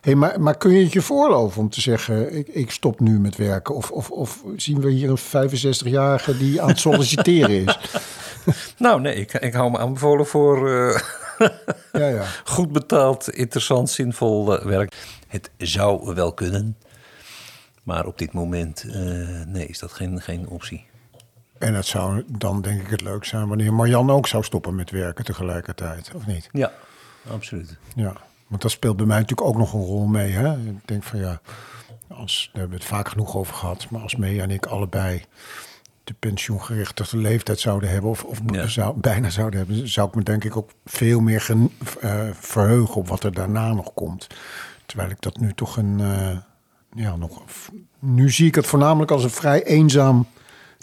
Hey, 0.00 0.14
maar, 0.14 0.40
maar 0.40 0.56
kun 0.56 0.72
je 0.72 0.82
het 0.84 0.92
je 0.92 1.02
voorloven 1.02 1.60
om 1.60 1.68
te 1.70 1.80
zeggen, 1.80 2.36
ik, 2.36 2.48
ik 2.48 2.70
stop 2.70 3.00
nu 3.00 3.18
met 3.20 3.36
werken? 3.36 3.74
Of, 3.74 3.90
of, 3.90 4.10
of 4.10 4.42
zien 4.56 4.80
we 4.80 4.90
hier 4.90 5.10
een 5.10 5.48
65-jarige 5.48 6.36
die 6.38 6.62
aan 6.62 6.68
het 6.68 6.78
solliciteren 6.78 7.64
is? 7.64 7.78
Nou 8.78 9.00
nee, 9.00 9.14
ik, 9.14 9.32
ik 9.32 9.52
hou 9.52 9.70
me 9.70 9.78
aanbevolen 9.78 10.26
voor 10.26 10.70
eh, 10.70 11.00
Ja, 11.92 12.08
ja. 12.08 12.24
goed 12.44 12.72
betaald, 12.72 13.30
interessant, 13.30 13.90
zinvol 13.90 14.58
eh, 14.58 14.64
werk. 14.66 14.94
Het 15.28 15.50
zou 15.56 16.14
wel 16.14 16.32
kunnen, 16.32 16.76
maar 17.86 18.06
op 18.06 18.18
dit 18.18 18.32
moment 18.32 18.84
eh, 18.88 18.94
nee, 19.46 19.66
is 19.66 19.78
dat 19.78 19.92
geen, 19.92 20.20
geen 20.20 20.48
optie. 20.48 20.86
En 21.58 21.74
het 21.74 21.86
zou 21.86 22.24
dan 22.28 22.62
denk 22.62 22.80
ik 22.80 22.90
het 22.90 23.00
leuk 23.00 23.24
zijn 23.24 23.48
wanneer 23.48 23.74
Marjan 23.74 24.10
ook 24.10 24.26
zou 24.26 24.44
stoppen 24.44 24.74
met 24.74 24.90
werken 24.90 25.24
tegelijkertijd, 25.24 26.10
of 26.14 26.26
niet? 26.26 26.48
Ja, 26.52 26.72
absoluut. 27.30 27.76
Ja, 27.94 28.12
want 28.46 28.62
dat 28.62 28.70
speelt 28.70 28.96
bij 28.96 29.06
mij 29.06 29.18
natuurlijk 29.20 29.48
ook 29.48 29.56
nog 29.56 29.72
een 29.72 29.80
rol 29.84 30.06
mee. 30.06 30.30
Hè? 30.32 30.52
Ik 30.56 30.88
denk 30.88 31.02
van 31.02 31.18
ja, 31.18 31.40
als, 32.08 32.50
daar 32.52 32.60
hebben 32.60 32.78
we 32.78 32.84
het 32.84 32.92
vaak 32.94 33.08
genoeg 33.08 33.36
over 33.36 33.54
gehad. 33.54 33.90
Maar 33.90 34.00
als 34.02 34.16
Mea 34.16 34.42
en 34.42 34.50
ik 34.50 34.66
allebei 34.66 35.22
de 36.04 36.14
pensioengerechtigde 36.18 37.16
leeftijd 37.16 37.60
zouden 37.60 37.88
hebben... 37.90 38.10
of, 38.10 38.24
of 38.24 38.38
Ja. 38.52 38.66
zou, 38.66 39.00
bijna 39.00 39.30
zouden 39.30 39.58
hebben... 39.58 39.88
zou 39.88 40.08
ik 40.08 40.14
me 40.14 40.22
denk 40.22 40.44
ik 40.44 40.56
ook 40.56 40.70
veel 40.84 41.20
meer 41.20 41.40
gen, 41.40 41.70
eh, 42.00 42.28
verheugen 42.32 42.94
op 42.94 43.08
wat 43.08 43.24
er 43.24 43.32
daarna 43.32 43.72
nog 43.72 43.94
komt. 43.94 44.26
Terwijl 44.86 45.10
ik 45.10 45.20
dat 45.20 45.38
nu 45.40 45.52
toch 45.54 45.76
een... 45.76 46.00
eh, 46.00 46.36
ja, 46.96 47.16
nog, 47.16 47.42
nu 47.98 48.30
zie 48.30 48.46
ik 48.46 48.54
het 48.54 48.66
voornamelijk 48.66 49.10
als 49.10 49.24
een 49.24 49.30
vrij 49.30 49.62
eenzaam 49.64 50.26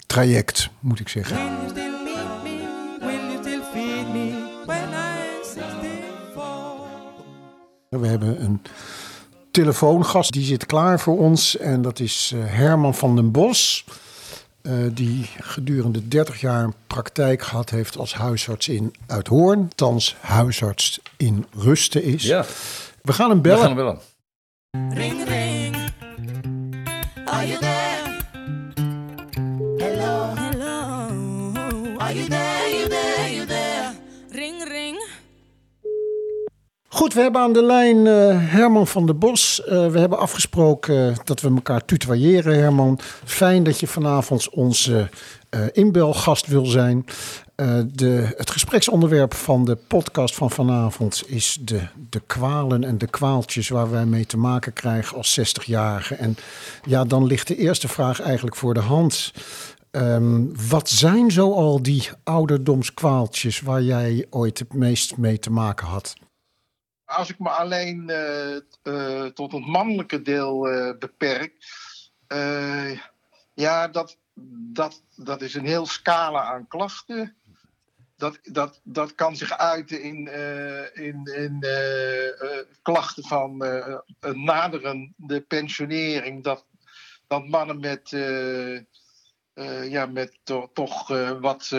traject, 0.06 0.70
moet 0.80 1.00
ik 1.00 1.08
zeggen. 1.08 1.36
When 1.36 1.46
you 1.56 1.68
still 1.68 1.90
need 2.04 2.42
me, 2.42 2.96
when 3.00 3.30
you 3.30 3.38
still 3.40 3.60
feed 3.72 4.08
me, 4.12 4.44
when 4.66 4.82
I'm 4.88 5.44
64. 5.44 6.42
We 7.88 8.06
hebben 8.06 8.44
een 8.44 8.60
telefoongast, 9.50 10.32
die 10.32 10.44
zit 10.44 10.66
klaar 10.66 11.00
voor 11.00 11.18
ons. 11.18 11.56
En 11.56 11.82
dat 11.82 12.00
is 12.00 12.32
eh, 12.34 12.40
Herman 12.44 12.94
van 12.94 13.16
den 13.16 13.30
Bos. 13.30 13.84
eh, 14.62 14.72
die 14.92 15.26
gedurende 15.40 16.08
30 16.08 16.40
jaar 16.40 16.68
praktijk 16.86 17.42
gehad 17.42 17.70
heeft 17.70 17.96
als 17.98 18.14
huisarts 18.14 18.68
in 18.68 18.94
Uithoorn. 19.06 19.68
Thans 19.74 20.16
huisarts 20.20 21.00
in 21.16 21.46
Rusten 21.56 22.02
is. 22.02 22.22
Ja, 22.22 22.44
We 23.02 23.12
gaan 23.12 23.28
hem 23.28 23.36
we 23.42 23.48
bellen. 23.48 23.62
gaan 23.66 23.78
er 23.78 23.84
wel 23.84 24.02
Goed, 37.04 37.14
we 37.14 37.20
hebben 37.20 37.40
aan 37.40 37.52
de 37.52 37.62
lijn 37.62 38.06
eh, 38.06 38.36
Herman 38.38 38.86
van 38.86 39.06
der 39.06 39.18
Bos. 39.18 39.64
Eh, 39.64 39.86
we 39.86 39.98
hebben 39.98 40.18
afgesproken 40.18 41.14
dat 41.24 41.40
we 41.40 41.48
elkaar 41.48 41.84
tutoyeren, 41.84 42.58
Herman. 42.58 42.98
Fijn 43.24 43.62
dat 43.62 43.80
je 43.80 43.86
vanavond 43.86 44.48
onze 44.50 45.08
eh, 45.50 45.60
inbelgast 45.72 46.46
wil 46.46 46.66
zijn. 46.66 47.04
De, 47.86 48.34
het 48.36 48.50
gespreksonderwerp 48.50 49.34
van 49.34 49.64
de 49.64 49.76
podcast 49.76 50.34
van 50.34 50.50
vanavond 50.50 51.22
is 51.26 51.58
de, 51.60 51.80
de 52.10 52.20
kwalen 52.26 52.84
en 52.84 52.98
de 52.98 53.06
kwaaltjes 53.06 53.68
waar 53.68 53.90
wij 53.90 54.06
mee 54.06 54.26
te 54.26 54.36
maken 54.36 54.72
krijgen 54.72 55.16
als 55.16 55.40
60-jarigen. 55.40 56.18
En 56.18 56.36
ja, 56.84 57.04
dan 57.04 57.26
ligt 57.26 57.48
de 57.48 57.56
eerste 57.56 57.88
vraag 57.88 58.20
eigenlijk 58.20 58.56
voor 58.56 58.74
de 58.74 58.80
hand. 58.80 59.32
Ehm, 59.90 60.44
wat 60.68 60.88
zijn 60.88 61.30
zo 61.30 61.52
al 61.52 61.82
die 61.82 62.08
ouderdomskwaaltjes 62.22 63.60
waar 63.60 63.82
jij 63.82 64.26
ooit 64.30 64.58
het 64.58 64.72
meest 64.72 65.16
mee 65.16 65.38
te 65.38 65.50
maken 65.50 65.86
had? 65.86 66.14
Als 67.14 67.30
ik 67.30 67.38
me 67.38 67.48
alleen 67.48 68.10
eh, 68.10 68.56
eh, 68.82 69.26
tot 69.26 69.52
het 69.52 69.66
mannelijke 69.66 70.22
deel 70.22 70.68
eh, 70.68 70.98
beperk, 70.98 71.52
ja, 73.54 73.88
dat, 73.88 74.18
dat, 74.72 75.02
dat 75.16 75.42
is 75.42 75.54
een 75.54 75.66
heel 75.66 75.86
scala 75.86 76.42
aan 76.42 76.66
klachten. 76.66 77.36
Dat, 78.16 78.38
dat, 78.42 78.80
dat 78.84 79.14
kan 79.14 79.36
zich 79.36 79.58
uiten 79.58 80.02
in, 80.02 80.28
eh, 80.28 80.96
in, 81.06 81.24
in 81.24 81.64
klachten 82.82 83.24
van 83.24 83.62
een 84.20 84.44
naderende 84.44 85.40
pensionering. 85.40 86.44
Dat, 86.44 86.66
dat 87.26 87.48
mannen 87.48 87.80
met, 87.80 88.10
ja, 89.88 90.06
met 90.06 90.38
to- 90.42 90.70
toch 90.72 91.08
wat, 91.40 91.72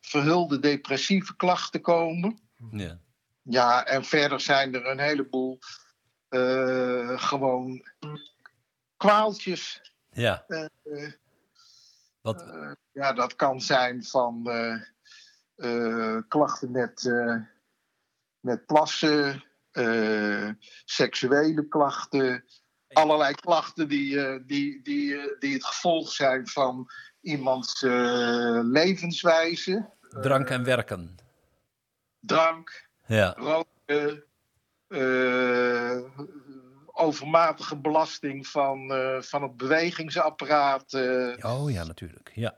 verhulde 0.00 0.58
depressieve 0.58 1.36
klachten 1.36 1.80
komen. 1.80 2.38
Ja. 2.70 3.00
Ja, 3.42 3.86
en 3.86 4.04
verder 4.04 4.40
zijn 4.40 4.74
er 4.74 4.86
een 4.86 4.98
heleboel 4.98 5.58
eh, 6.28 7.22
gewoon 7.22 7.86
kwaaltjes. 8.96 9.92
Ja. 10.10 10.44
Eh, 10.46 11.12
Wat, 12.20 12.42
eh, 12.42 12.72
ja, 12.92 13.12
dat 13.12 13.36
kan 13.36 13.60
zijn 13.60 14.04
van 14.04 14.50
klachten 16.28 16.70
met, 16.70 17.12
met 18.40 18.66
plassen, 18.66 19.44
seksuele 20.84 21.68
klachten, 21.68 22.44
allerlei 22.88 23.34
klachten 23.34 23.88
die, 23.88 24.44
die, 24.44 24.82
die, 24.82 25.36
die 25.38 25.52
het 25.52 25.64
gevolg 25.64 26.12
zijn 26.12 26.46
van 26.46 26.90
iemands 27.20 27.80
levenswijze, 28.62 29.90
drank 30.08 30.48
en 30.48 30.64
werken. 30.64 31.16
drank, 32.20 32.90
Ja. 33.14 33.34
roken, 33.36 34.24
eh, 34.88 35.98
overmatige 36.92 37.76
belasting 37.76 38.46
van, 38.46 38.92
eh, 38.92 39.20
van 39.20 39.42
het 39.42 39.56
bewegingsapparaat. 39.56 40.92
eh, 40.92 41.52
Oh 41.52 41.70
ja, 41.70 41.84
natuurlijk. 41.84 42.32
Ja. 42.34 42.54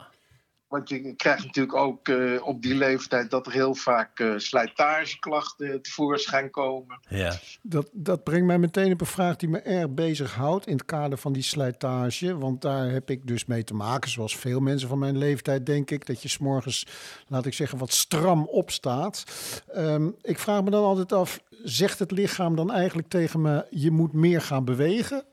Want 0.75 0.89
je 0.89 1.15
krijgt 1.15 1.45
natuurlijk 1.45 1.77
ook 1.77 2.09
eh, 2.09 2.47
op 2.47 2.63
die 2.63 2.75
leeftijd 2.75 3.31
dat 3.31 3.47
er 3.47 3.53
heel 3.53 3.75
vaak 3.75 4.19
eh, 4.19 4.33
slijtageklachten 4.37 5.83
tevoorschijn 5.83 6.51
komen. 6.51 7.01
Ja. 7.09 7.39
Dat, 7.63 7.89
dat 7.93 8.25
brengt 8.25 8.47
mij 8.47 8.59
meteen 8.59 8.93
op 8.93 9.01
een 9.01 9.07
vraag 9.07 9.37
die 9.37 9.49
me 9.49 9.59
erg 9.59 9.91
bezighoudt 9.91 10.67
in 10.67 10.73
het 10.73 10.85
kader 10.85 11.19
van 11.19 11.33
die 11.33 11.43
slijtage. 11.43 12.39
Want 12.39 12.63
daar 12.63 12.91
heb 12.91 13.11
ik 13.11 13.27
dus 13.27 13.45
mee 13.45 13.65
te 13.65 13.75
maken, 13.75 14.11
zoals 14.11 14.37
veel 14.37 14.61
mensen 14.61 14.89
van 14.89 14.99
mijn 14.99 15.19
leeftijd, 15.19 15.67
denk 15.67 15.91
ik. 15.91 16.07
Dat 16.07 16.23
je 16.23 16.29
s'morgens, 16.29 16.87
laat 17.29 17.47
ik 17.47 17.55
zeggen, 17.55 17.79
wat 17.79 17.93
stram 17.93 18.47
opstaat. 18.47 19.25
Ehm, 19.73 20.09
ik 20.23 20.39
vraag 20.39 20.65
me 20.65 20.71
dan 20.71 20.85
altijd 20.85 21.13
af, 21.13 21.41
zegt 21.63 21.99
het 21.99 22.11
lichaam 22.11 22.57
dan 22.57 22.73
eigenlijk 22.73 23.09
tegen 23.09 23.41
me, 23.41 23.67
je 23.71 23.91
moet 23.91 24.13
meer 24.13 24.41
gaan 24.41 24.65
bewegen? 24.65 25.25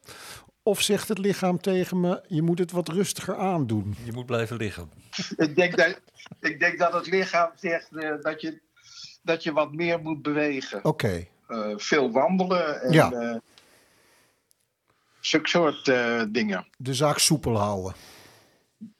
Of 0.63 0.81
zegt 0.81 1.07
het 1.07 1.17
lichaam 1.17 1.61
tegen 1.61 1.99
me, 1.99 2.23
je 2.27 2.41
moet 2.41 2.59
het 2.59 2.71
wat 2.71 2.87
rustiger 2.87 3.37
aandoen? 3.37 3.95
Je 4.03 4.11
moet 4.11 4.25
blijven 4.25 4.57
liggen. 4.57 4.91
ik, 5.37 5.55
denk 5.55 5.77
dat, 5.77 6.01
ik 6.39 6.59
denk 6.59 6.79
dat 6.79 6.93
het 6.93 7.07
lichaam 7.07 7.49
zegt 7.55 7.95
eh, 7.95 8.13
dat, 8.21 8.41
je, 8.41 8.59
dat 9.23 9.43
je 9.43 9.51
wat 9.53 9.73
meer 9.73 9.99
moet 9.99 10.21
bewegen. 10.21 10.85
Oké, 10.85 11.27
Eh, 11.47 11.73
veel 11.77 12.11
wandelen 12.11 12.81
en 12.81 12.91
Ja. 12.91 13.11
eh, 13.11 13.35
zulke 15.19 15.49
soort 15.49 15.87
eh, 15.87 16.23
dingen. 16.29 16.67
de 16.77 16.93
zaak 16.93 17.17
soepel 17.17 17.57
houden. 17.57 17.93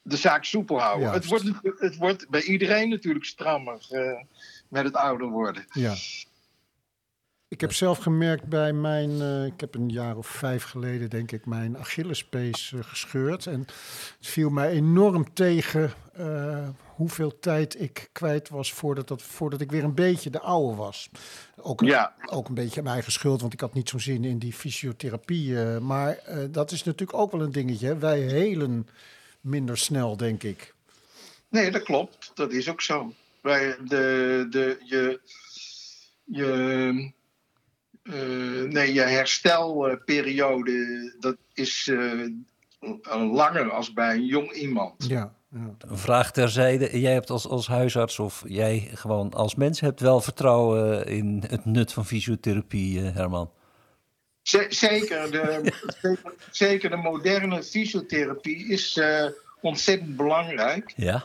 De 0.02 0.16
zaak 0.16 0.44
soepel 0.44 0.80
houden. 0.80 1.12
Het 1.12 1.26
wordt, 1.26 1.44
het 1.62 1.96
wordt 1.96 2.28
bij 2.28 2.42
iedereen 2.42 2.88
natuurlijk 2.88 3.24
strammer 3.24 3.86
eh, 3.90 4.20
met 4.68 4.84
het 4.84 4.94
ouder 4.96 5.28
worden. 5.28 5.64
Ja. 5.72 5.94
Ik 7.52 7.60
heb 7.60 7.72
zelf 7.72 7.98
gemerkt 7.98 8.44
bij 8.44 8.72
mijn, 8.72 9.20
eh, 9.20 9.44
ik 9.44 9.60
heb 9.60 9.74
een 9.74 9.88
jaar 9.88 10.16
of 10.16 10.26
vijf 10.26 10.62
geleden 10.62 11.10
denk 11.10 11.32
ik 11.32 11.46
mijn 11.46 11.78
Achillespees 11.78 12.72
eh, 12.72 12.80
gescheurd. 12.82 13.46
En 13.46 13.60
het 14.18 14.26
viel 14.26 14.50
mij 14.50 14.70
enorm 14.70 15.34
tegen 15.34 15.92
eh, 16.12 16.68
hoeveel 16.94 17.38
tijd 17.38 17.80
ik 17.80 18.08
kwijt 18.12 18.48
was 18.48 18.72
voordat, 18.72 19.08
dat, 19.08 19.22
voordat 19.22 19.60
ik 19.60 19.70
weer 19.70 19.84
een 19.84 19.94
beetje 19.94 20.30
de 20.30 20.40
oude 20.40 20.76
was. 20.76 21.10
Ook, 21.56 21.80
een- 21.80 21.86
Ja. 21.86 22.14
ook 22.26 22.48
een 22.48 22.54
beetje 22.54 22.82
mijn 22.82 22.94
eigen 22.94 23.12
schuld, 23.12 23.40
want 23.40 23.52
ik 23.52 23.60
had 23.60 23.74
niet 23.74 23.88
zo'n 23.88 24.00
zin 24.00 24.24
in 24.24 24.38
die 24.38 24.52
fysiotherapie. 24.52 25.54
maar 25.80 26.18
dat 26.50 26.70
is 26.70 26.84
natuurlijk 26.84 27.18
ook 27.18 27.32
wel 27.32 27.40
een 27.42 27.52
dingetje. 27.52 27.86
hè. 27.86 27.98
Wij 27.98 28.20
helen 28.20 28.88
minder 29.40 29.78
snel, 29.78 30.16
denk 30.16 30.42
ik. 30.42 30.74
Nee, 31.48 31.70
dat 31.70 31.82
klopt. 31.82 32.30
Dat 32.34 32.52
is 32.52 32.68
ook 32.68 32.80
zo. 32.80 33.12
Wij, 33.40 33.76
de, 33.84 34.46
de, 34.50 34.78
je, 34.84 35.20
je, 36.24 37.12
nee, 38.68 38.92
je 38.92 39.00
herstelperiode 39.00 41.12
dat 41.20 41.36
is 41.54 41.90
eh, 41.92 42.26
langer 43.32 43.70
als 43.70 43.92
bij 43.92 44.14
een 44.14 44.26
jong 44.26 44.52
iemand. 44.52 45.04
Ja, 45.08 45.32
vraag 45.86 46.32
terzijde. 46.32 47.00
Jij 47.00 47.12
hebt 47.12 47.30
als, 47.30 47.48
als 47.48 47.66
huisarts 47.66 48.18
of 48.18 48.42
jij 48.46 48.90
gewoon 48.94 49.32
als 49.32 49.54
mens 49.54 49.80
hebt 49.80 50.00
wel 50.00 50.20
vertrouwen 50.20 51.06
in 51.06 51.44
het 51.46 51.64
nut 51.64 51.92
van 51.92 52.06
fysiotherapie, 52.06 53.00
eh, 53.00 53.14
Herman. 53.14 53.50
Z- 54.42 54.66
zeker, 54.68 55.30
de, 55.30 55.72
zeker, 56.02 56.32
zeker 56.50 56.90
de 56.90 56.96
moderne 56.96 57.62
fysiotherapie 57.62 58.68
is 58.68 58.96
eh, 58.96 59.26
ontzettend 59.60 60.16
belangrijk. 60.16 60.92
Ja. 60.96 61.24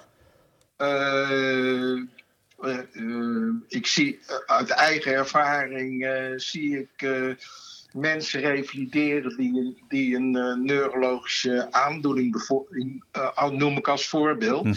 Eh, 0.75 0.87
eh, 0.87 1.91
eh, 1.91 2.01
ik 3.67 3.87
zie 3.87 4.19
eh, 4.27 4.35
uit 4.55 4.69
eigen 4.69 5.13
ervaring 5.13 6.05
eh, 6.05 6.31
zie 6.35 6.79
ik 6.79 7.01
eh, 7.01 7.29
mensen 7.93 8.39
revalideren 8.41 9.37
die, 9.37 9.59
een- 9.59 9.77
die 9.87 10.15
een 10.15 10.35
eh, 10.35 10.55
neurologische 10.55 11.67
aandoening, 11.71 12.35
eh, 13.11 13.49
noem 13.49 13.77
ik 13.77 13.87
als 13.87 14.07
voorbeeld, 14.07 14.63
Mhm. 14.63 14.75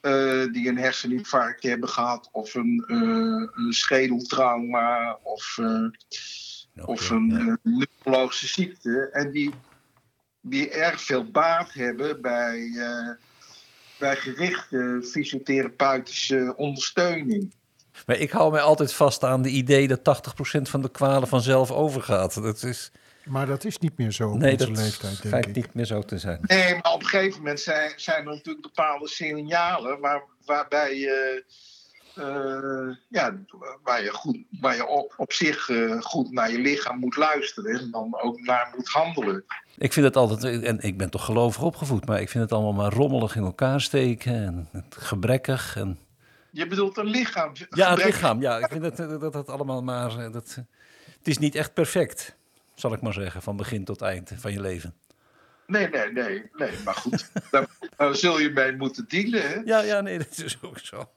eh, 0.00 0.52
die 0.52 0.68
een 0.68 0.78
herseninfarct 0.78 1.62
hebben 1.62 1.88
gehad 1.88 2.28
of 2.32 2.54
een, 2.54 2.84
eh, 2.86 3.64
een 3.64 3.72
schedeltrauma 3.72 5.18
of, 5.22 5.58
eh, 5.58 5.86
of 6.84 7.10
een 7.10 7.58
eh, 7.62 7.72
neurologische 8.02 8.46
ziekte. 8.46 9.08
En 9.12 9.30
die, 9.30 9.50
die 10.40 10.70
erg 10.70 11.00
veel 11.02 11.30
baat 11.30 11.72
hebben 11.72 12.20
bij, 12.20 12.72
eh, 12.76 13.08
bij 14.02 14.16
gerichte 14.16 15.08
fysiotherapeutische 15.10 16.54
ondersteuning. 16.56 17.52
Maar 18.06 18.16
ik 18.16 18.30
hou 18.30 18.52
mij 18.52 18.60
altijd 18.60 18.92
vast 18.92 19.24
aan 19.24 19.42
de 19.42 19.48
idee 19.48 19.88
dat 19.88 19.98
80% 20.58 20.62
van 20.62 20.82
de 20.82 20.90
kwalen 20.90 21.28
vanzelf 21.28 21.70
overgaat. 21.70 22.34
Dat 22.34 22.62
is, 22.62 22.90
Maar 23.24 23.46
dat 23.46 23.64
is 23.64 23.78
niet 23.78 23.98
meer 23.98 24.10
zo 24.12 24.28
op 24.28 24.38
nee, 24.38 24.52
onze 24.52 24.66
dat 24.66 24.76
leeftijd, 24.76 25.22
denk 25.22 25.46
ik. 25.46 25.54
niet 25.54 25.74
meer 25.74 25.84
zo 25.84 26.02
te 26.02 26.18
zijn. 26.18 26.38
Nee, 26.42 26.72
maar 26.74 26.92
op 26.92 27.00
een 27.00 27.06
gegeven 27.06 27.38
moment 27.38 27.60
zijn, 27.60 27.92
zijn 27.96 28.18
er 28.26 28.32
natuurlijk 28.34 28.62
bepaalde 28.62 29.08
signalen 29.08 30.00
waar, 30.00 30.22
waarbij 30.44 30.98
je, 30.98 31.44
eh, 32.14 32.96
ja, 33.08 33.36
waar 33.82 34.02
je, 34.02 34.10
goed, 34.12 34.38
waar 34.60 34.76
je 34.76 34.86
op, 34.86 35.14
op 35.16 35.32
zich 35.32 35.68
eh, 35.68 36.00
goed 36.00 36.30
naar 36.32 36.50
je 36.50 36.58
lichaam 36.58 36.98
moet 36.98 37.16
luisteren 37.16 37.80
en 37.80 37.90
dan 37.90 38.20
ook 38.22 38.40
naar 38.40 38.72
moet 38.76 38.88
handelen. 38.88 39.44
Ik 39.78 39.92
vind 39.92 40.06
het 40.06 40.16
altijd, 40.16 40.62
en 40.64 40.80
ik 40.80 40.98
ben 40.98 41.10
toch 41.10 41.24
gelovig 41.24 41.62
opgevoed, 41.62 42.06
maar 42.06 42.20
ik 42.20 42.28
vind 42.28 42.44
het 42.44 42.52
allemaal 42.52 42.72
maar 42.72 42.92
rommelig 42.92 43.36
in 43.36 43.42
elkaar 43.44 43.80
steken 43.80 44.34
en 44.34 44.68
gebrekkig. 44.90 45.76
En... 45.76 45.98
Je 46.50 46.66
bedoelt 46.66 46.96
een 46.96 47.06
lichaam. 47.06 47.52
Ja, 47.70 47.90
het 47.94 48.04
lichaam. 48.04 48.40
Ja, 48.40 48.58
ik 48.58 48.66
vind 48.70 48.82
dat 48.96 49.20
dat, 49.20 49.32
dat 49.32 49.48
allemaal 49.48 49.82
maar. 49.82 50.18
eh, 50.18 50.32
Dat, 50.32 50.54
het 51.18 51.28
is 51.28 51.38
niet 51.38 51.54
echt 51.54 51.74
perfect, 51.74 52.36
zal 52.74 52.92
ik 52.92 53.00
maar 53.00 53.12
zeggen, 53.12 53.42
van 53.42 53.56
begin 53.56 53.84
tot 53.84 54.02
eind 54.02 54.32
van 54.36 54.52
je 54.52 54.60
leven. 54.60 54.94
Nee, 55.66 55.88
nee, 55.88 56.12
nee, 56.12 56.50
nee, 56.52 56.70
maar 56.84 56.94
goed. 56.94 57.30
daar, 57.50 57.66
daar 57.96 58.14
zul 58.14 58.38
je 58.38 58.50
mee 58.50 58.76
moeten 58.76 59.04
dealen. 59.08 59.42
Hè? 59.48 59.54
Ja, 59.64 59.80
ja, 59.80 60.00
nee, 60.00 60.18
dat 60.28 60.38
is 60.44 60.58
ook 60.62 60.78
zo. 60.78 61.10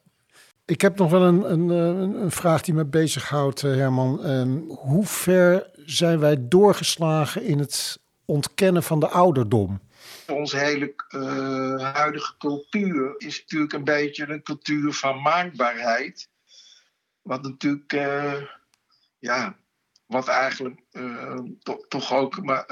Ik 0.65 0.81
heb 0.81 0.97
nog 0.97 1.11
wel 1.11 1.21
een, 1.21 1.51
een, 1.51 1.71
eh, 1.71 2.21
een 2.21 2.31
vraag 2.31 2.61
die 2.61 2.73
me 2.73 2.85
bezighoudt, 2.85 3.63
eh, 3.63 3.71
Herman. 3.71 4.23
Ehm, 4.23 4.57
hoe 4.67 5.05
ver 5.05 5.69
zijn 5.85 6.19
wij 6.19 6.47
doorgeslagen 6.47 7.43
in 7.43 7.59
het 7.59 7.99
ontkennen 8.25 8.83
van 8.83 8.99
de 8.99 9.07
ouderdom? 9.07 9.81
Onze 10.27 10.57
hele 10.57 10.93
eh, 11.07 11.93
huidige 11.93 12.37
cultuur 12.37 13.15
is 13.17 13.39
natuurlijk 13.39 13.73
een 13.73 13.83
beetje 13.83 14.29
een 14.29 14.43
cultuur 14.43 14.93
van 14.93 15.21
maakbaarheid. 15.21 16.29
Wat 17.21 17.41
natuurlijk, 17.41 17.91
ja, 19.19 19.57
wat 20.05 20.27
eigenlijk 20.27 20.81
to- 21.63 21.85
toch 21.87 22.13
ook 22.13 22.43
maar, 22.43 22.65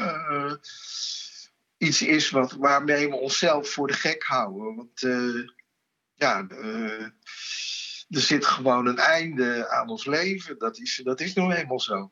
iets 1.78 2.02
is 2.02 2.30
wat, 2.30 2.52
waarmee 2.52 3.10
we 3.10 3.16
onszelf 3.16 3.70
voor 3.70 3.88
de 3.88 3.94
gek 3.94 4.24
houden. 4.24 4.76
Want 4.76 5.02
ja, 6.14 6.48
er 8.10 8.22
zit 8.22 8.46
gewoon 8.46 8.88
een 8.88 8.98
einde 8.98 9.70
aan 9.70 9.90
ons 9.90 10.06
leven. 10.06 10.58
Dat 10.58 10.80
is, 10.80 11.02
dat 11.04 11.20
is 11.20 11.34
nou 11.34 11.54
eenmaal 11.54 11.80
zo. 11.80 12.12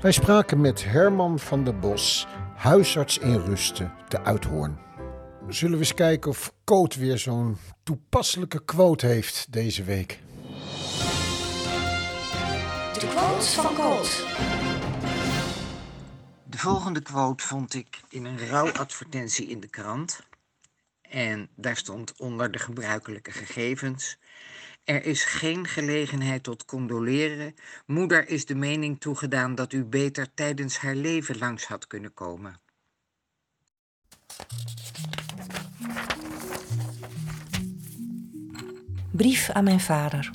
Wij 0.00 0.12
spraken 0.12 0.60
met 0.60 0.84
Herman 0.84 1.38
van 1.38 1.64
der 1.64 1.78
Bos, 1.78 2.26
huisarts 2.56 3.18
in 3.18 3.40
Rusten, 3.40 3.92
te 4.08 4.22
Uithoorn. 4.22 4.78
Zullen 5.48 5.74
we 5.74 5.84
eens 5.84 5.94
kijken 5.94 6.30
of 6.30 6.52
Coot 6.64 6.96
weer 6.96 7.18
zo'n 7.18 7.56
toepasselijke 7.82 8.64
quote 8.64 9.06
heeft 9.06 9.52
deze 9.52 9.84
week? 9.84 10.18
De 12.92 13.08
quote 13.08 13.46
van 13.46 13.74
Colt. 13.74 14.24
De 16.62 16.68
volgende 16.68 17.02
quote 17.02 17.44
vond 17.44 17.74
ik 17.74 18.00
in 18.08 18.24
een 18.24 18.48
rouwadvertentie 18.48 19.46
in 19.46 19.60
de 19.60 19.68
krant. 19.68 20.20
En 21.02 21.48
daar 21.54 21.76
stond 21.76 22.14
onder 22.16 22.50
de 22.50 22.58
gebruikelijke 22.58 23.30
gegevens. 23.30 24.18
Er 24.84 25.04
is 25.04 25.24
geen 25.24 25.66
gelegenheid 25.66 26.42
tot 26.42 26.64
condoleren. 26.64 27.54
Moeder 27.86 28.28
is 28.28 28.46
de 28.46 28.54
mening 28.54 29.00
toegedaan 29.00 29.54
dat 29.54 29.72
u 29.72 29.84
beter 29.84 30.34
tijdens 30.34 30.78
haar 30.78 30.94
leven 30.94 31.38
langs 31.38 31.66
had 31.66 31.86
kunnen 31.86 32.14
komen. 32.14 32.60
Brief 39.10 39.50
aan 39.50 39.64
mijn 39.64 39.80
vader. 39.80 40.30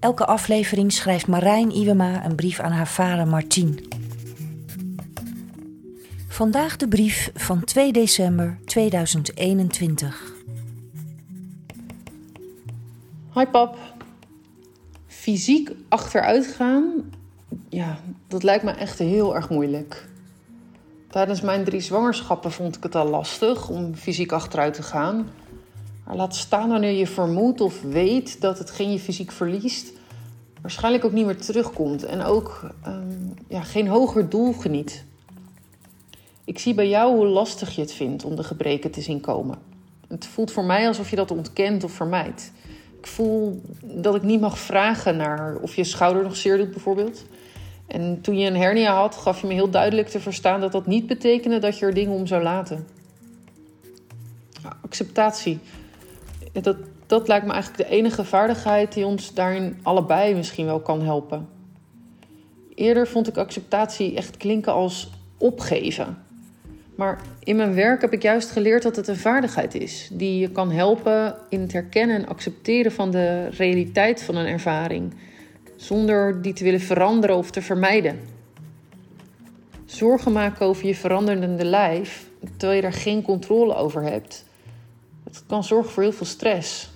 Elke 0.00 0.26
aflevering 0.26 0.92
schrijft 0.92 1.26
Marijn 1.26 1.70
Iwema 1.70 2.24
een 2.24 2.36
brief 2.36 2.60
aan 2.60 2.72
haar 2.72 2.88
vader 2.88 3.26
Martien. 3.26 4.01
Vandaag 6.32 6.76
de 6.76 6.88
brief 6.88 7.30
van 7.34 7.64
2 7.64 7.92
december 7.92 8.58
2021. 8.64 10.32
Hi 13.34 13.46
pap. 13.46 13.76
Fysiek 15.06 15.70
achteruit 15.88 16.46
gaan, 16.46 17.12
ja, 17.68 17.98
dat 18.28 18.42
lijkt 18.42 18.64
me 18.64 18.70
echt 18.70 18.98
heel 18.98 19.34
erg 19.34 19.48
moeilijk. 19.48 20.08
Tijdens 21.10 21.40
mijn 21.40 21.64
drie 21.64 21.80
zwangerschappen 21.80 22.52
vond 22.52 22.76
ik 22.76 22.82
het 22.82 22.94
al 22.94 23.08
lastig 23.08 23.68
om 23.68 23.94
fysiek 23.94 24.32
achteruit 24.32 24.74
te 24.74 24.82
gaan. 24.82 25.28
Maar 26.06 26.16
laat 26.16 26.36
staan 26.36 26.68
wanneer 26.68 26.98
je 26.98 27.06
vermoedt 27.06 27.60
of 27.60 27.82
weet 27.82 28.40
dat 28.40 28.58
hetgeen 28.58 28.92
je 28.92 28.98
fysiek 28.98 29.32
verliest, 29.32 29.92
waarschijnlijk 30.60 31.04
ook 31.04 31.12
niet 31.12 31.26
meer 31.26 31.40
terugkomt. 31.40 32.04
En 32.04 32.22
ook 32.22 32.70
ehm, 32.82 33.02
ja, 33.48 33.62
geen 33.62 33.88
hoger 33.88 34.28
doel 34.28 34.52
geniet. 34.52 35.04
Ik 36.44 36.58
zie 36.58 36.74
bij 36.74 36.88
jou 36.88 37.16
hoe 37.16 37.26
lastig 37.26 37.74
je 37.74 37.80
het 37.80 37.92
vindt 37.92 38.24
om 38.24 38.36
de 38.36 38.44
gebreken 38.44 38.90
te 38.90 39.00
zien 39.00 39.20
komen. 39.20 39.58
Het 40.08 40.26
voelt 40.26 40.52
voor 40.52 40.64
mij 40.64 40.86
alsof 40.86 41.10
je 41.10 41.16
dat 41.16 41.30
ontkent 41.30 41.84
of 41.84 41.92
vermijdt. 41.92 42.52
Ik 42.98 43.06
voel 43.06 43.60
dat 43.82 44.14
ik 44.14 44.22
niet 44.22 44.40
mag 44.40 44.58
vragen 44.58 45.16
naar 45.16 45.56
of 45.56 45.74
je 45.76 45.84
schouder 45.84 46.22
nog 46.22 46.36
zeer 46.36 46.56
doet, 46.56 46.70
bijvoorbeeld. 46.70 47.24
En 47.86 48.20
toen 48.20 48.38
je 48.38 48.46
een 48.46 48.56
hernia 48.56 48.94
had, 48.94 49.16
gaf 49.16 49.40
je 49.40 49.46
me 49.46 49.52
heel 49.52 49.70
duidelijk 49.70 50.08
te 50.08 50.20
verstaan 50.20 50.60
dat 50.60 50.72
dat 50.72 50.86
niet 50.86 51.06
betekende 51.06 51.58
dat 51.58 51.78
je 51.78 51.86
er 51.86 51.94
dingen 51.94 52.14
om 52.14 52.26
zou 52.26 52.42
laten. 52.42 52.86
Acceptatie. 54.80 55.58
Dat, 56.52 56.76
dat 57.06 57.28
lijkt 57.28 57.46
me 57.46 57.52
eigenlijk 57.52 57.88
de 57.88 57.96
enige 57.96 58.24
vaardigheid 58.24 58.92
die 58.92 59.06
ons 59.06 59.34
daarin 59.34 59.78
allebei 59.82 60.34
misschien 60.34 60.66
wel 60.66 60.80
kan 60.80 61.02
helpen. 61.02 61.48
Eerder 62.74 63.08
vond 63.08 63.28
ik 63.28 63.36
acceptatie 63.36 64.16
echt 64.16 64.36
klinken 64.36 64.72
als 64.72 65.10
opgeven. 65.38 66.16
Maar 66.94 67.20
in 67.44 67.56
mijn 67.56 67.74
werk 67.74 68.00
heb 68.00 68.12
ik 68.12 68.22
juist 68.22 68.50
geleerd 68.50 68.82
dat 68.82 68.96
het 68.96 69.08
een 69.08 69.16
vaardigheid 69.16 69.74
is 69.74 70.08
die 70.12 70.38
je 70.38 70.50
kan 70.50 70.70
helpen 70.70 71.34
in 71.48 71.60
het 71.60 71.72
herkennen 71.72 72.16
en 72.16 72.28
accepteren 72.28 72.92
van 72.92 73.10
de 73.10 73.48
realiteit 73.48 74.22
van 74.22 74.36
een 74.36 74.46
ervaring, 74.46 75.14
zonder 75.76 76.42
die 76.42 76.52
te 76.52 76.64
willen 76.64 76.80
veranderen 76.80 77.36
of 77.36 77.50
te 77.50 77.62
vermijden. 77.62 78.20
Zorgen 79.84 80.32
maken 80.32 80.66
over 80.66 80.86
je 80.86 80.94
veranderende 80.94 81.64
lijf, 81.64 82.26
terwijl 82.56 82.72
je 82.72 82.82
daar 82.82 82.92
geen 82.92 83.22
controle 83.22 83.74
over 83.74 84.02
hebt, 84.02 84.44
dat 85.24 85.44
kan 85.46 85.64
zorgen 85.64 85.92
voor 85.92 86.02
heel 86.02 86.12
veel 86.12 86.26
stress. 86.26 86.90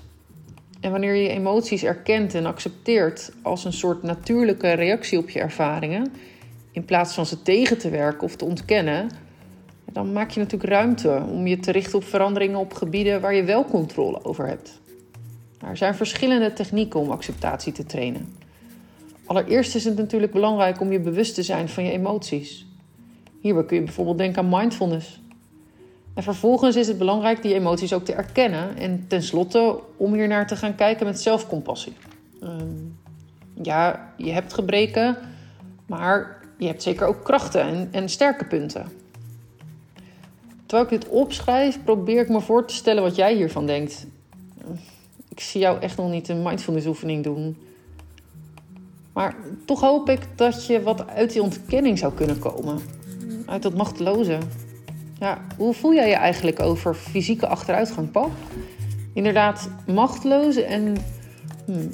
En 0.80 0.90
wanneer 0.90 1.14
je 1.14 1.28
emoties 1.28 1.84
erkent 1.84 2.34
en 2.34 2.46
accepteert 2.46 3.32
als 3.42 3.64
een 3.64 3.72
soort 3.72 4.02
natuurlijke 4.02 4.72
reactie 4.72 5.18
op 5.18 5.30
je 5.30 5.40
ervaringen, 5.40 6.12
in 6.72 6.84
plaats 6.84 7.14
van 7.14 7.26
ze 7.26 7.42
tegen 7.42 7.78
te 7.78 7.90
werken 7.90 8.22
of 8.22 8.36
te 8.36 8.44
ontkennen, 8.44 9.10
dan 9.96 10.12
maak 10.12 10.30
je 10.30 10.40
natuurlijk 10.40 10.70
ruimte 10.70 11.22
om 11.30 11.46
je 11.46 11.58
te 11.58 11.72
richten 11.72 11.98
op 11.98 12.04
veranderingen 12.04 12.58
op 12.58 12.72
gebieden 12.72 13.20
waar 13.20 13.34
je 13.34 13.44
wel 13.44 13.64
controle 13.64 14.24
over 14.24 14.46
hebt. 14.46 14.80
Er 15.60 15.76
zijn 15.76 15.94
verschillende 15.94 16.52
technieken 16.52 17.00
om 17.00 17.10
acceptatie 17.10 17.72
te 17.72 17.84
trainen. 17.84 18.34
Allereerst 19.26 19.74
is 19.74 19.84
het 19.84 19.96
natuurlijk 19.96 20.32
belangrijk 20.32 20.80
om 20.80 20.92
je 20.92 21.00
bewust 21.00 21.34
te 21.34 21.42
zijn 21.42 21.68
van 21.68 21.84
je 21.84 21.90
emoties. 21.90 22.66
Hierbij 23.40 23.64
kun 23.64 23.76
je 23.76 23.82
bijvoorbeeld 23.82 24.18
denken 24.18 24.42
aan 24.42 24.58
mindfulness. 24.58 25.20
En 26.14 26.22
vervolgens 26.22 26.76
is 26.76 26.88
het 26.88 26.98
belangrijk 26.98 27.42
die 27.42 27.54
emoties 27.54 27.92
ook 27.92 28.04
te 28.04 28.12
erkennen 28.12 28.76
en 28.76 29.04
tenslotte 29.08 29.78
om 29.96 30.14
hier 30.14 30.28
naar 30.28 30.46
te 30.46 30.56
gaan 30.56 30.74
kijken 30.74 31.06
met 31.06 31.20
zelfcompassie. 31.20 31.96
Um, 32.42 32.98
ja, 33.62 34.12
je 34.16 34.32
hebt 34.32 34.52
gebreken, 34.52 35.16
maar 35.86 36.40
je 36.58 36.66
hebt 36.66 36.82
zeker 36.82 37.06
ook 37.06 37.24
krachten 37.24 37.62
en, 37.62 37.88
en 37.90 38.08
sterke 38.08 38.44
punten. 38.44 39.04
Terwijl 40.66 40.90
ik 40.92 41.00
dit 41.00 41.10
opschrijf, 41.10 41.84
probeer 41.84 42.20
ik 42.20 42.28
me 42.28 42.40
voor 42.40 42.66
te 42.66 42.74
stellen 42.74 43.02
wat 43.02 43.16
jij 43.16 43.34
hiervan 43.34 43.66
denkt. 43.66 44.06
Ik 45.28 45.40
zie 45.40 45.60
jou 45.60 45.80
echt 45.80 45.96
nog 45.96 46.10
niet 46.10 46.28
een 46.28 46.42
mindfulness 46.42 46.86
oefening 46.86 47.24
doen. 47.24 47.56
Maar 49.12 49.36
toch 49.64 49.80
hoop 49.80 50.08
ik 50.08 50.26
dat 50.34 50.66
je 50.66 50.82
wat 50.82 51.08
uit 51.08 51.32
die 51.32 51.42
ontkenning 51.42 51.98
zou 51.98 52.12
kunnen 52.12 52.38
komen. 52.38 52.78
Uit 53.46 53.62
dat 53.62 53.74
machteloze. 53.74 54.38
Ja, 55.18 55.40
hoe 55.56 55.74
voel 55.74 55.94
jij 55.94 56.08
je 56.08 56.14
eigenlijk 56.14 56.60
over 56.60 56.94
fysieke 56.94 57.46
achteruitgang, 57.46 58.10
pap? 58.10 58.30
Inderdaad, 59.12 59.70
machteloos 59.86 60.56
en 60.56 60.96
hmm, 61.64 61.90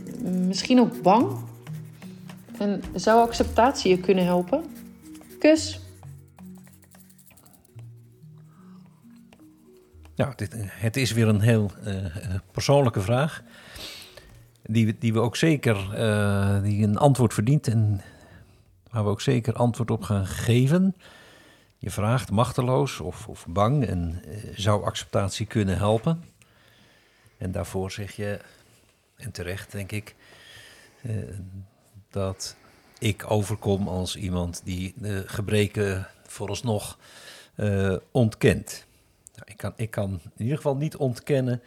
misschien 0.46 0.80
ook 0.80 1.02
bang? 1.02 1.26
En 2.58 2.82
zou 2.94 3.20
acceptatie 3.20 3.90
je 3.90 3.98
kunnen 3.98 4.24
helpen? 4.24 4.64
Kus. 5.38 5.81
Nou, 10.22 10.34
dit, 10.36 10.54
het 10.56 10.96
is 10.96 11.12
weer 11.12 11.28
een 11.28 11.40
heel 11.40 11.70
uh, 11.86 11.94
persoonlijke 12.50 13.00
vraag. 13.00 13.42
Die, 14.62 14.98
die 14.98 15.12
we 15.12 15.20
ook 15.20 15.36
zeker 15.36 15.76
uh, 15.76 16.62
die 16.62 16.82
een 16.82 16.96
antwoord 16.96 17.34
verdient 17.34 17.68
en 17.68 18.00
waar 18.90 19.04
we 19.04 19.10
ook 19.10 19.20
zeker 19.20 19.54
antwoord 19.54 19.90
op 19.90 20.02
gaan 20.02 20.26
geven. 20.26 20.96
Je 21.78 21.90
vraagt 21.90 22.30
machteloos 22.30 23.00
of, 23.00 23.28
of 23.28 23.46
bang 23.48 23.86
en 23.86 24.22
zou 24.54 24.84
acceptatie 24.84 25.46
kunnen 25.46 25.76
helpen? 25.76 26.24
En 27.38 27.52
daarvoor 27.52 27.90
zeg 27.90 28.12
je, 28.12 28.40
en 29.16 29.30
terecht 29.30 29.72
denk 29.72 29.92
ik, 29.92 30.14
dat 32.10 32.56
ik 32.98 33.30
overkom 33.30 33.88
als 33.88 34.16
iemand 34.16 34.60
die 34.64 34.94
de 34.96 35.22
gebreken 35.26 36.06
vooralsnog 36.26 36.98
ontkent. 38.10 38.86
Ik, 39.52 39.58
kan, 39.58 39.72
ik 39.76 39.90
kan 39.90 40.10
in 40.10 40.42
ieder 40.42 40.56
geval 40.56 40.76
niet 40.76 40.96
ontkennen 40.96 41.62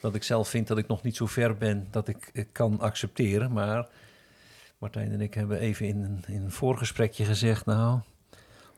dat 0.00 0.14
ik 0.14 0.22
zelf 0.22 0.48
vind 0.48 0.66
dat 0.66 0.78
ik 0.78 0.86
nog 0.86 1.02
niet 1.02 1.16
zo 1.16 1.26
ver 1.26 1.56
ben 1.56 1.86
dat 1.90 2.08
ik, 2.08 2.30
ik 2.32 2.48
kan 2.52 2.80
accepteren. 2.80 3.52
Maar 3.52 3.88
Martijn 4.78 5.12
en 5.12 5.20
ik 5.20 5.34
hebben 5.34 5.58
even 5.58 5.86
in 5.86 6.02
een, 6.02 6.24
in 6.26 6.42
een 6.42 6.50
voorgesprekje 6.50 7.24
gezegd, 7.24 7.66
nou, 7.66 8.00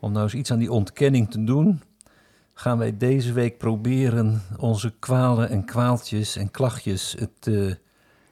om 0.01 0.13
nou 0.13 0.25
eens 0.25 0.35
iets 0.35 0.51
aan 0.51 0.59
die 0.59 0.73
ontkenning 0.73 1.31
te 1.31 1.45
doen, 1.45 1.83
gaan 2.55 2.79
wij 2.79 2.97
deze 2.97 3.33
week 3.33 3.59
proberen 3.59 4.43
onze 4.57 4.93
kwalen 4.99 5.49
en 5.49 5.65
kwaaltjes 5.65 6.37
en 6.37 6.51
klachtjes 6.51 7.17
te 7.39 7.79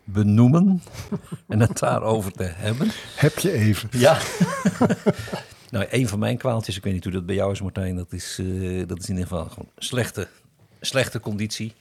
benoemen 0.04 0.82
en 1.48 1.60
het 1.60 1.78
daarover 1.78 2.32
te 2.32 2.44
hebben. 2.44 2.90
Heb 3.16 3.38
je 3.38 3.52
even. 3.52 3.88
Ja. 3.92 4.18
Nou, 5.70 5.86
een 5.90 6.08
van 6.08 6.18
mijn 6.18 6.36
kwaaltjes, 6.36 6.76
ik 6.76 6.82
weet 6.82 6.92
niet 6.92 7.04
hoe 7.04 7.12
dat 7.12 7.26
bij 7.26 7.34
jou 7.34 7.52
is, 7.52 7.60
Martijn, 7.60 7.96
dat 7.96 8.12
is, 8.12 8.38
uh, 8.38 8.86
dat 8.86 8.98
is 8.98 9.08
in 9.08 9.14
ieder 9.16 9.28
geval 9.28 9.48
gewoon 9.48 9.70
slechte, 9.76 10.28
slechte 10.80 11.20
conditie. 11.20 11.74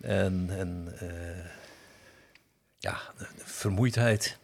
En, 0.00 0.46
en 0.50 0.98
uh, 1.02 1.44
ja, 2.78 3.00
vermoeidheid. 3.36 4.38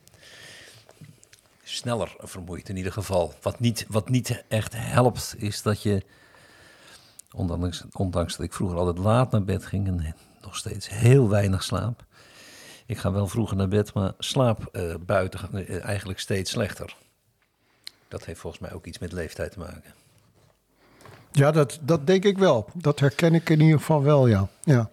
Sneller 1.63 2.15
vermoeid 2.19 2.69
in 2.69 2.77
ieder 2.77 2.93
geval. 2.93 3.35
Wat 3.43 3.61
niet, 3.61 3.87
wat 3.89 4.09
niet 4.09 4.45
echt 4.49 4.73
helpt, 4.77 5.35
is 5.39 5.63
dat 5.63 5.83
je, 5.83 6.03
ondanks, 7.33 7.85
ondanks 7.93 8.37
dat 8.37 8.47
ik 8.47 8.53
vroeger 8.53 8.79
altijd 8.79 8.99
laat 8.99 9.31
naar 9.31 9.45
bed 9.45 9.67
ging 9.67 9.87
en 9.87 10.15
nog 10.41 10.57
steeds 10.57 10.89
heel 10.89 11.29
weinig 11.29 11.63
slaap. 11.63 12.05
Ik 12.87 12.99
ga 12.99 13.13
wel 13.13 13.27
vroeger 13.27 13.57
naar 13.57 13.69
bed, 13.69 13.95
maar 13.95 14.13
slaap 14.19 14.69
uh, 14.73 14.95
buiten 15.01 15.69
eigenlijk 15.83 16.19
steeds 16.19 16.51
slechter. 16.51 16.97
Dat 18.15 18.25
heeft 18.25 18.41
volgens 18.41 18.63
mij 18.63 18.73
ook 18.73 18.87
iets 18.87 18.99
met 18.99 19.13
leeftijd 19.13 19.53
te 19.53 19.59
maken. 19.59 19.95
Ja, 21.33 21.51
dat, 21.51 21.79
dat 21.81 22.07
denk 22.07 22.25
ik 22.25 22.39
wel. 22.39 22.69
Dat 22.73 23.01
herken 23.01 23.35
ik 23.35 23.51
in 23.51 23.61
ieder 23.61 23.79
geval 23.79 24.03
wel, 24.03 24.27
ja. 24.27 24.49
ja. 24.63 24.91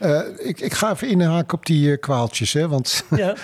Uh, 0.00 0.20
ik, 0.38 0.60
ik 0.60 0.72
ga 0.72 0.90
even 0.90 1.08
inhaken 1.08 1.58
op 1.58 1.66
die 1.66 1.90
uh, 1.90 1.98
kwaaltjes, 1.98 2.52
hè, 2.52 2.68
want 2.68 3.04
ja. 3.16 3.34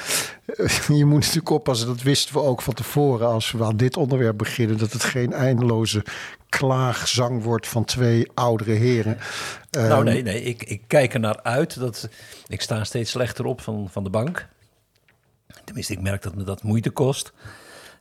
je 0.88 1.04
moet 1.04 1.20
natuurlijk 1.20 1.50
oppassen, 1.50 1.86
dat 1.86 2.02
wisten 2.02 2.34
we 2.34 2.40
ook 2.40 2.62
van 2.62 2.74
tevoren 2.74 3.26
als 3.26 3.52
we 3.52 3.64
aan 3.64 3.76
dit 3.76 3.96
onderwerp 3.96 4.38
beginnen, 4.38 4.78
dat 4.78 4.92
het 4.92 5.04
geen 5.04 5.32
eindeloze 5.32 6.04
klaagzang 6.48 7.42
wordt 7.42 7.68
van 7.68 7.84
twee 7.84 8.30
oudere 8.34 8.72
heren. 8.72 9.18
Nou 9.70 9.98
um, 9.98 10.04
nee, 10.04 10.22
nee, 10.22 10.42
ik, 10.42 10.62
ik 10.62 10.82
kijk 10.86 11.14
er 11.14 11.20
naar 11.20 11.42
uit. 11.42 11.78
Dat, 11.78 12.08
ik 12.46 12.62
sta 12.62 12.84
steeds 12.84 13.10
slechter 13.10 13.44
op 13.44 13.60
van, 13.60 13.88
van 13.90 14.04
de 14.04 14.10
bank. 14.10 14.46
Tenminste, 15.64 15.92
ik 15.92 16.00
merk 16.00 16.22
dat 16.22 16.34
me 16.34 16.42
dat 16.42 16.62
moeite 16.62 16.90
kost. 16.90 17.32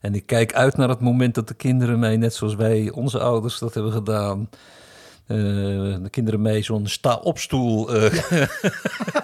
En 0.05 0.15
ik 0.15 0.25
kijk 0.25 0.53
uit 0.53 0.77
naar 0.77 0.89
het 0.89 0.99
moment 0.99 1.35
dat 1.35 1.47
de 1.47 1.53
kinderen 1.53 1.99
mij, 1.99 2.17
net 2.17 2.33
zoals 2.33 2.55
wij, 2.55 2.91
onze 2.93 3.19
ouders, 3.19 3.59
dat 3.59 3.73
hebben 3.73 3.91
gedaan. 3.91 4.49
eh, 5.27 5.37
de 5.37 6.07
kinderen 6.11 6.41
mee 6.41 6.63
zo'n 6.63 6.87
sta-opstoel 6.87 7.93
eh, 7.95 8.19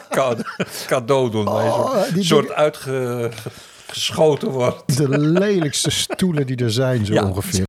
cade- 0.09 0.45
cadeau 0.87 1.29
doen. 1.31 1.47
Oh, 1.47 2.01
zo'n 2.13 2.23
soort 2.23 2.51
uitgeschoten 2.51 4.49
wordt. 4.49 4.97
De 4.97 5.09
lelijkste 5.19 5.91
stoelen 5.91 6.45
die 6.47 6.57
er 6.57 6.71
zijn, 6.71 7.05
zo 7.05 7.13
Ja. 7.13 7.25
ongeveer. 7.27 7.65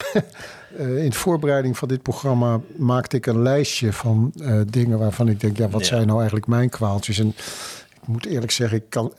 Eh, 0.79 1.05
in 1.05 1.11
de 1.11 1.17
voorbereiding 1.17 1.79
van 1.79 1.89
dit 1.89 2.03
programma 2.03 2.61
maakte 2.77 3.17
ik 3.17 3.27
een 3.27 3.43
lijstje 3.43 3.93
van 3.93 4.33
dingen 4.67 4.99
waarvan 4.99 5.29
ik 5.29 5.41
denk, 5.41 5.57
ja, 5.57 5.69
wat 5.69 5.81
Ja. 5.81 5.87
zijn 5.87 6.07
nou 6.07 6.17
eigenlijk 6.19 6.47
mijn 6.47 6.69
kwaaltjes? 6.69 7.19
En 7.19 7.29
ik 8.01 8.07
moet 8.09 8.27
eerlijk 8.27 8.53
zeggen, 8.53 8.77
ik 8.79 8.85
kan, 8.89 9.13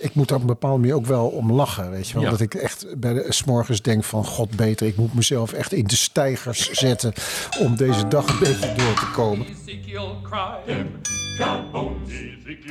ik 0.00 0.14
moet 0.14 0.28
daar 0.28 0.36
op 0.36 0.42
een 0.42 0.48
bepaalde 0.48 0.78
manier 0.78 0.94
ook 0.94 1.06
wel 1.06 1.26
om 1.26 1.52
lachen, 1.52 1.90
weet 1.90 2.08
je 2.08 2.14
wel? 2.14 2.22
Ja. 2.22 2.30
Dat 2.30 2.40
ik 2.40 2.54
echt 2.54 3.00
bij 3.00 3.12
de, 3.12 3.26
's 3.28 3.44
morgens 3.44 3.82
denk 3.82 4.04
van, 4.04 4.24
god 4.24 4.56
beter, 4.56 4.86
ik 4.86 4.96
moet 4.96 5.14
mezelf 5.14 5.52
echt 5.52 5.72
in 5.72 5.86
de 5.86 5.96
stijgers 5.96 6.70
zetten 6.70 7.12
om 7.60 7.76
deze 7.76 8.08
dag 8.08 8.28
een 8.28 8.38
beetje 8.38 8.74
door 8.76 8.94
te 8.94 9.10
komen. 9.14 9.46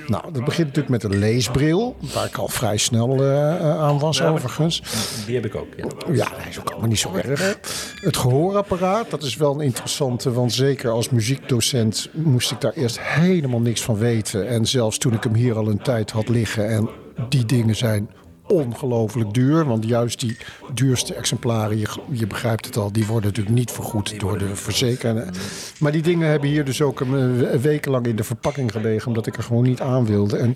Nou, 0.08 0.32
dat 0.32 0.46
begint 0.46 0.68
natuurlijk 0.68 0.90
met 0.90 1.04
een 1.04 1.20
leesbril, 1.20 1.96
waar 2.14 2.26
ik 2.26 2.38
al 2.38 2.48
vrij 2.48 2.78
snel 2.78 3.24
eh, 3.24 3.56
eh, 3.56 3.80
aan 3.80 4.00
was 4.00 4.18
Ja, 4.18 4.30
overigens. 4.30 4.82
Die 5.26 5.36
heb 5.36 5.46
ik 5.46 5.56
ook, 5.56 5.68
ja. 5.78 5.86
Ja, 6.14 6.30
dat 6.30 6.48
is 6.50 6.60
ook 6.60 6.70
allemaal 6.70 6.90
niet 6.90 7.00
zo 7.00 7.14
erg. 7.14 7.58
Het 7.96 8.18
gehoorapparaat, 8.18 9.10
dat 9.10 9.24
is 9.24 9.36
wel 9.36 9.54
een 9.54 9.62
interessante. 9.62 10.32
Want 10.32 10.54
zeker 10.54 10.90
als 10.90 11.10
muziekdocent 11.10 12.10
moest 12.12 12.52
ik 12.52 12.62
daar 12.62 12.74
eerst 12.74 13.00
helemaal 13.00 13.60
niks 13.60 13.82
van 13.82 13.98
weten. 13.98 14.48
En 14.48 14.66
zelfs 14.66 14.98
toen 14.98 15.14
ik 15.14 15.24
hem 15.24 15.34
hier 15.34 15.56
al 15.56 15.68
een 15.68 15.82
tijd 15.82 16.12
had 16.12 16.30
liggen. 16.30 16.70
En 16.70 16.90
die 17.30 17.46
dingen 17.46 17.76
zijn 17.76 18.10
ongelooflijk 18.48 19.34
duur. 19.34 19.66
Want 19.66 19.86
juist 19.86 20.20
die 20.20 20.38
duurste 20.74 21.14
exemplaren, 21.14 21.78
je, 21.78 21.88
je 22.10 22.28
begrijpt 22.28 22.66
het 22.66 22.78
al, 22.78 22.92
die 22.92 23.06
worden 23.06 23.30
natuurlijk 23.30 23.56
niet 23.56 23.72
vergoed 23.72 24.20
door 24.20 24.38
de 24.38 24.56
verzekeraar. 24.56 25.34
Maar 25.80 25.92
die 25.92 26.02
dingen 26.02 26.30
hebben 26.30 26.50
hier 26.50 26.66
dus 26.66 26.82
ook 26.82 27.00
een 27.00 27.60
wekenlang 27.62 28.06
in 28.06 28.16
de 28.16 28.24
verpakking 28.24 28.72
gelegen, 28.72 29.08
omdat 29.08 29.28
ik 29.28 29.38
er 29.38 29.44
gewoon 29.44 29.64
niet 29.64 29.82
aan 29.82 30.06
wilde. 30.06 30.38
En 30.38 30.56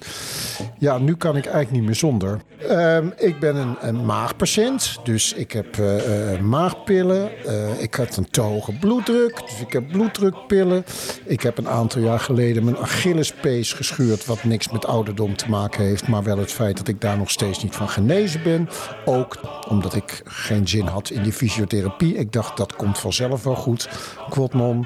ja, 0.77 0.97
nu 0.97 1.15
kan 1.15 1.35
ik 1.37 1.45
eigenlijk 1.45 1.71
niet 1.75 1.85
meer 1.85 1.95
zonder. 1.95 2.41
Ehm, 2.67 3.07
ik 3.17 3.39
ben 3.39 3.55
een, 3.55 3.75
een 3.81 4.05
maagpatiënt, 4.05 4.99
dus 5.03 5.33
ik 5.33 5.51
heb 5.51 5.77
eh, 5.77 6.33
eh, 6.33 6.41
maagpillen. 6.41 7.45
Eh, 7.45 7.81
ik 7.81 7.95
had 7.95 8.17
een 8.17 8.29
te 8.29 8.41
hoge 8.41 8.73
bloeddruk, 8.79 9.41
dus 9.45 9.61
ik 9.61 9.73
heb 9.73 9.87
bloeddrukpillen. 9.87 10.85
Ik 11.25 11.41
heb 11.41 11.57
een 11.57 11.67
aantal 11.67 12.01
jaar 12.01 12.19
geleden 12.19 12.63
mijn 12.63 12.77
Achillespees 12.77 13.73
gescheurd, 13.73 14.25
wat 14.25 14.43
niks 14.43 14.69
met 14.69 14.85
ouderdom 14.85 15.35
te 15.35 15.49
maken 15.49 15.83
heeft, 15.83 16.07
maar 16.07 16.23
wel 16.23 16.37
het 16.37 16.51
feit 16.51 16.77
dat 16.77 16.87
ik 16.87 17.01
daar 17.01 17.17
nog 17.17 17.31
steeds 17.31 17.63
niet 17.63 17.75
van 17.79 17.89
genezen 17.89 18.43
ben. 18.43 18.69
Ook 19.05 19.39
omdat 19.67 19.93
ik 19.95 20.21
geen 20.25 20.67
zin 20.67 20.85
had 20.85 21.09
in 21.09 21.23
die 21.23 21.33
fysiotherapie. 21.33 22.15
Ik 22.15 22.31
dacht 22.31 22.57
dat 22.57 22.75
komt 22.75 22.99
vanzelf 22.99 23.43
wel 23.43 23.55
goed. 23.55 23.89
Quotnon. 24.29 24.85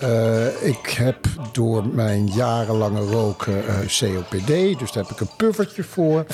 Eh, 0.00 0.66
ik 0.66 0.90
heb 0.90 1.16
door 1.52 1.86
mijn 1.86 2.26
jarenlange 2.26 3.00
roken 3.00 3.68
eh, 3.68 3.74
COPD, 3.98 4.78
dus 4.78 4.92
daar 4.92 5.02
heb 5.02 5.12
ik 5.12 5.20
een 5.20 5.36
puffertje 5.36 5.82
voor. 5.82 6.24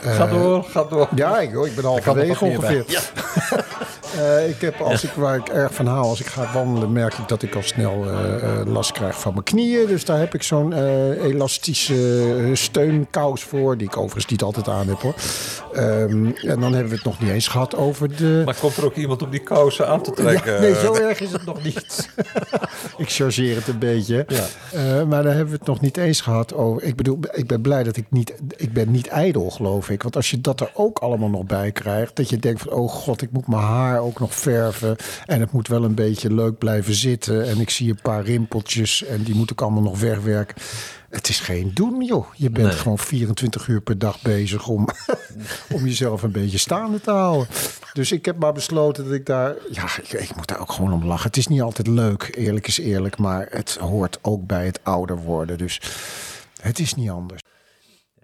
Eh, 0.00 0.14
Ga 0.14 0.26
door, 0.26 0.64
ga 0.64 0.84
door. 0.84 1.08
Ja, 1.14 1.38
ik, 1.38 1.52
ik 1.52 1.74
ben 1.74 1.84
er 1.84 1.90
halverwege 1.90 2.46
nog 2.46 2.62
meer 2.62 2.84
Eh, 4.16 4.48
ik 4.48 4.60
heb, 4.60 4.80
als 4.80 5.04
ik, 5.04 5.10
waar 5.10 5.36
ik 5.36 5.48
erg 5.48 5.74
van 5.74 5.86
hou, 5.86 6.04
als 6.04 6.20
ik 6.20 6.26
ga 6.26 6.52
wandelen, 6.52 6.92
merk 6.92 7.14
ik 7.14 7.28
dat 7.28 7.42
ik 7.42 7.54
al 7.54 7.62
snel 7.62 8.04
eh, 8.06 8.34
eh, 8.34 8.66
last 8.66 8.92
krijg 8.92 9.20
van 9.20 9.32
mijn 9.32 9.44
knieën. 9.44 9.86
Dus 9.86 10.04
daar 10.04 10.18
heb 10.18 10.34
ik 10.34 10.42
zo'n 10.42 10.72
elastische 11.22 12.50
steunkous 12.52 13.42
voor, 13.42 13.76
die 13.76 13.86
ik 13.86 13.96
overigens 13.96 14.26
niet 14.26 14.42
altijd 14.42 14.68
aan 14.68 14.88
heb 14.88 15.00
hoor. 15.00 15.14
Ehm, 15.72 16.26
en 16.26 16.60
dan 16.60 16.72
hebben 16.72 16.88
we 16.88 16.94
het 16.94 17.04
nog 17.04 17.20
niet 17.20 17.30
eens 17.30 17.48
gehad 17.48 17.76
over 17.76 18.16
de... 18.16 18.42
Maar 18.44 18.56
komt 18.60 18.76
er 18.76 18.84
ook 18.84 18.94
iemand 18.94 19.22
om 19.22 19.30
die 19.30 19.40
kousen 19.40 19.88
aan 19.88 20.02
te 20.02 20.10
trekken? 20.10 20.52
Ja, 20.52 20.60
nee, 20.60 20.74
zo 20.74 20.94
erg 20.94 21.20
is 21.20 21.32
het 21.32 21.44
nog 21.44 21.62
niet. 21.62 22.08
ik 22.96 23.10
chargeer 23.10 23.56
het 23.56 23.68
een 23.68 23.78
beetje. 23.78 24.26
Ja. 24.28 25.04
Maar 25.04 25.22
daar 25.22 25.34
hebben 25.34 25.52
we 25.52 25.58
het 25.58 25.66
nog 25.66 25.80
niet 25.80 25.96
eens 25.96 26.20
gehad 26.20 26.54
over. 26.54 26.82
Ik 26.82 26.96
bedoel, 26.96 27.18
ik 27.32 27.46
ben 27.46 27.60
blij 27.60 27.82
dat 27.82 27.96
ik 27.96 28.06
niet... 28.08 28.34
Ik 28.56 28.72
ben 28.72 28.90
niet 28.90 29.06
ijdel, 29.06 29.50
geloof 29.50 29.90
ik. 29.90 30.02
Want 30.02 30.16
als 30.16 30.30
je 30.30 30.40
dat 30.40 30.60
er 30.60 30.70
ook 30.74 30.98
allemaal 30.98 31.28
nog 31.28 31.44
bij 31.44 31.72
krijgt... 31.72 32.16
dat 32.16 32.28
je 32.28 32.38
denkt 32.38 32.60
van, 32.60 32.72
oh 32.72 32.90
god, 32.90 33.22
ik 33.22 33.30
moet 33.32 33.48
mijn 33.48 33.62
haar 33.98 34.06
ook 34.06 34.20
nog 34.20 34.34
verven... 34.34 34.96
en 35.26 35.40
het 35.40 35.52
moet 35.52 35.68
wel 35.68 35.84
een 35.84 35.94
beetje 35.94 36.34
leuk 36.34 36.58
blijven 36.58 36.94
zitten... 36.94 37.48
en 37.48 37.60
ik 37.60 37.70
zie 37.70 37.90
een 37.90 38.00
paar 38.02 38.24
rimpeltjes... 38.24 39.04
en 39.04 39.22
die 39.22 39.34
moet 39.34 39.50
ik 39.50 39.60
allemaal 39.60 39.82
nog 39.82 40.00
wegwerken. 40.00 40.56
Het 41.10 41.28
is 41.28 41.40
geen 41.40 41.70
doen, 41.74 42.02
joh. 42.04 42.26
Je 42.36 42.50
bent 42.50 42.66
Nee. 42.66 42.76
gewoon 42.76 42.98
24 42.98 43.66
uur 43.68 43.80
per 43.80 43.98
dag 43.98 44.22
bezig 44.22 44.68
om, 44.68 44.88
om 45.74 45.84
jezelf 45.86 46.22
een 46.22 46.32
beetje 46.32 46.58
staande 46.58 47.00
te 47.00 47.10
houden. 47.10 47.48
Dus 47.92 48.12
ik 48.12 48.24
heb 48.24 48.38
maar 48.38 48.52
besloten 48.52 49.04
dat 49.04 49.12
ik 49.12 49.26
daar... 49.26 49.54
Ja, 49.70 49.84
ik, 50.02 50.12
ik 50.12 50.36
moet 50.36 50.46
daar 50.48 50.60
ook 50.60 50.72
gewoon 50.72 50.92
om 50.92 51.04
lachen. 51.04 51.26
Het 51.26 51.36
is 51.36 51.46
niet 51.46 51.60
altijd 51.62 51.86
leuk, 51.86 52.30
eerlijk 52.36 52.66
is 52.66 52.78
eerlijk. 52.78 53.18
Maar 53.18 53.46
het 53.50 53.76
hoort 53.80 54.18
ook 54.22 54.46
bij 54.46 54.66
het 54.66 54.80
ouder 54.82 55.16
worden. 55.16 55.58
Dus 55.58 55.80
het 56.60 56.78
is 56.78 56.94
niet 56.94 57.10
anders. 57.10 57.40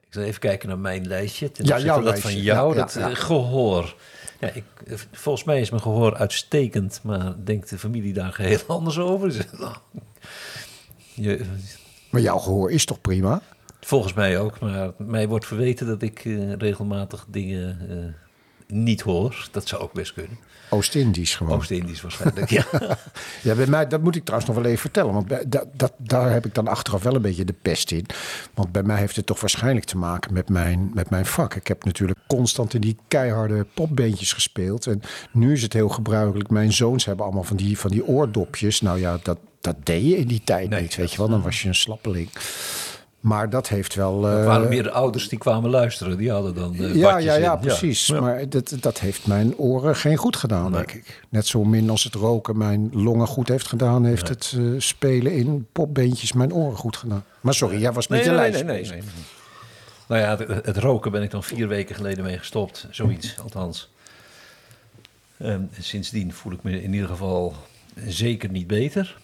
Ik 0.07 0.21
zal 0.21 0.23
even 0.23 0.41
kijken 0.41 0.69
naar 0.69 0.79
mijn 0.79 1.07
lijstje. 1.07 1.51
Ten 1.51 1.65
Ja, 1.67 1.79
jouw 1.79 2.03
lijstje. 2.03 2.29
van 2.31 2.41
jou, 2.43 2.75
Ja, 2.75 2.81
dat 2.81 2.93
ja. 2.99 3.11
eh, 3.11 3.17
gehoor. 3.17 3.95
Ja, 4.45 4.51
ik, 4.53 4.65
volgens 5.13 5.45
mij 5.45 5.61
is 5.61 5.71
mijn 5.71 5.83
gehoor 5.83 6.17
uitstekend, 6.17 7.01
maar 7.03 7.35
denkt 7.45 7.71
de 7.71 7.79
familie 7.79 8.13
daar 8.13 8.33
geheel 8.33 8.61
anders 8.77 8.99
over? 8.99 9.47
Je, 11.15 11.45
Maar 12.11 12.21
jouw 12.21 12.39
gehoor 12.39 12.71
is 12.71 12.85
toch 12.85 13.01
prima? 13.01 13.43
volgens 13.87 14.13
mij 14.13 14.39
ook, 14.39 14.61
maar 14.61 14.93
mij 14.97 15.29
wordt 15.29 15.47
verweten 15.47 15.87
dat 15.87 16.03
ik 16.03 16.25
eh, 16.25 16.53
regelmatig 16.53 17.27
dingen 17.29 17.79
eh, 17.89 17.97
niet 18.77 19.01
hoor. 19.01 19.49
Dat 19.51 19.69
zou 19.69 19.83
ook 19.83 19.93
best 19.93 20.13
kunnen. 20.13 20.39
Oost-Indisch 20.75 21.37
gewoon. 21.37 21.57
Oost-Indisch 21.57 22.01
waarschijnlijk, 22.01 22.51
ja. 22.51 22.65
Ja, 23.43 23.55
bij 23.55 23.67
mij, 23.67 23.87
dat 23.87 24.03
moet 24.03 24.17
ik 24.17 24.25
trouwens 24.25 24.51
nog 24.51 24.61
wel 24.61 24.69
even 24.69 24.81
vertellen. 24.81 25.13
Want 25.13 25.27
bij, 25.27 25.45
dat, 25.47 25.67
dat, 25.73 25.93
daar 25.97 26.33
heb 26.33 26.47
ik 26.47 26.55
dan 26.55 26.69
achteraf 26.69 27.03
wel 27.03 27.15
een 27.15 27.23
beetje 27.23 27.45
de 27.45 27.55
pest 27.63 27.91
in. 27.91 28.07
Want 28.55 28.73
bij 28.73 28.83
mij 28.83 28.99
heeft 28.99 29.17
het 29.17 29.27
toch 29.27 29.41
waarschijnlijk 29.41 29.87
te 29.87 29.97
maken 29.97 30.33
met 30.33 30.49
mijn, 30.49 30.91
met 30.95 31.11
mijn 31.11 31.27
vak. 31.27 31.55
Ik 31.55 31.67
heb 31.67 31.85
natuurlijk 31.85 32.19
constant 32.27 32.75
in 32.75 32.81
die 32.81 32.97
keiharde 33.09 33.67
popbeentjes 33.75 34.33
gespeeld. 34.33 34.87
En 34.87 35.03
nu 35.33 35.53
is 35.53 35.63
het 35.63 35.73
heel 35.73 35.89
gebruikelijk. 35.89 36.51
Mijn 36.51 36.73
zoons 36.73 37.05
hebben 37.05 37.25
allemaal 37.25 37.45
van 37.45 37.57
die, 37.57 37.79
van 37.79 37.91
die 37.91 38.07
oordopjes. 38.07 38.81
Nou 38.81 39.01
ja, 39.01 39.19
dat, 39.23 39.39
dat 39.61 39.77
deed 39.83 40.05
je 40.05 40.17
in 40.17 40.27
die 40.27 40.43
tijd 40.45 40.69
Nee, 40.69 40.81
niet. 40.81 40.97
Weet 40.97 41.11
je 41.13 41.19
wel, 41.19 41.29
dan 41.29 41.43
was 41.43 41.63
je 41.63 41.69
een 41.69 41.75
slappeling. 41.75 42.29
Maar 43.25 43.51
dat 43.51 43.69
heeft 43.69 43.95
wel. 43.95 44.25
Het 44.25 44.39
eh, 44.39 44.47
waren 44.47 44.69
meer 44.69 44.83
de 44.83 44.91
ouders 44.91 45.29
die 45.29 45.39
kwamen 45.39 45.71
luisteren. 45.71 46.17
Die 46.17 46.31
hadden 46.31 46.55
dan 46.55 46.75
eh, 46.75 46.95
ja, 46.95 47.19
ja, 47.19 47.35
ja, 47.35 47.53
in. 47.53 47.59
precies. 47.59 48.07
Ja. 48.07 48.21
Maar 48.21 48.49
dat, 48.49 48.77
dat 48.81 49.01
heeft 49.01 49.27
mijn 49.27 49.57
oren 49.57 49.97
geen 49.97 50.17
goed 50.17 50.37
gedaan, 50.37 50.73
denk 50.73 50.93
ik. 50.93 51.23
Net 51.29 51.47
zo 51.47 51.65
min 51.65 51.91
als 51.91 52.05
het 52.05 52.15
roken 52.15 52.59
mijn 52.59 52.91
longen 52.93 53.27
goed 53.27 53.49
heeft 53.49 53.67
gedaan... 53.69 54.05
heeft 54.05 54.29
het 54.29 54.55
eh, 54.57 54.65
spelen 54.79 55.33
in 55.33 55.67
popbeentjes 55.73 56.33
mijn 56.33 56.53
oren 56.53 56.77
goed 56.77 56.97
gedaan. 56.97 57.25
Maar 57.41 57.55
sorry, 57.55 57.81
jij 57.81 57.93
was 57.93 58.09
met 58.09 58.19
Nee, 58.19 58.29
je 58.29 58.35
lijst 58.35 58.65
nee, 58.65 58.87
nee. 58.87 59.03
Nou 60.09 60.21
ja, 60.21 60.37
het, 60.37 60.67
het 60.67 60.77
roken 60.77 61.11
ben 61.11 61.23
ik 61.23 61.31
dan 61.31 61.43
vier 61.43 61.69
weken 61.69 61.95
geleden 61.95 62.25
mee 62.25 62.39
gestopt. 62.39 62.87
Zoiets, 62.91 63.37
althans. 63.43 63.91
En 65.37 65.71
sindsdien 65.81 66.33
voel 66.33 66.53
ik 66.53 66.63
me 66.63 66.83
in 66.83 66.95
ieder 66.95 67.09
geval 67.09 67.55
zeker 68.07 68.51
niet 68.51 68.67
beter. 68.67 69.17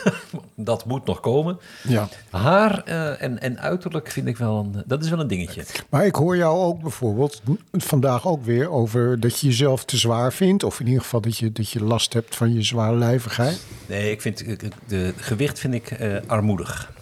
dat 0.54 0.84
moet 0.84 1.06
nog 1.06 1.20
komen. 1.20 1.58
Ja. 1.88 2.08
Haar 2.30 2.82
eh, 2.82 3.22
en, 3.22 3.40
en 3.40 3.60
uiterlijk 3.60 4.10
vind 4.10 4.26
ik 4.26 4.36
wel 4.36 4.58
een... 4.58 4.82
Dat 4.86 5.04
is 5.04 5.10
wel 5.10 5.20
een 5.20 5.26
dingetje. 5.26 5.64
Maar 5.88 6.06
ik 6.06 6.14
hoor 6.14 6.36
jou 6.36 6.58
ook 6.58 6.80
bijvoorbeeld 6.82 7.42
vandaag 7.72 8.26
ook 8.26 8.44
weer 8.44 8.70
over 8.70 9.20
dat 9.20 9.40
je 9.40 9.46
jezelf 9.46 9.84
te 9.84 9.96
zwaar 9.96 10.32
vindt. 10.32 10.62
Of 10.62 10.80
in 10.80 10.86
ieder 10.86 11.02
geval 11.02 11.20
dat 11.20 11.38
je, 11.38 11.52
dat 11.52 11.70
je 11.70 11.84
last 11.84 12.12
hebt 12.12 12.36
van 12.36 12.54
je 12.54 12.62
zwaarlijvigheid. 12.62 13.60
Nee, 13.86 14.10
ik 14.10 14.20
vind... 14.20 14.44
De 14.86 15.14
gewicht 15.16 15.58
vind 15.58 15.74
ik 15.74 15.90
eh, 15.90 16.16
armoedig. 16.26 16.92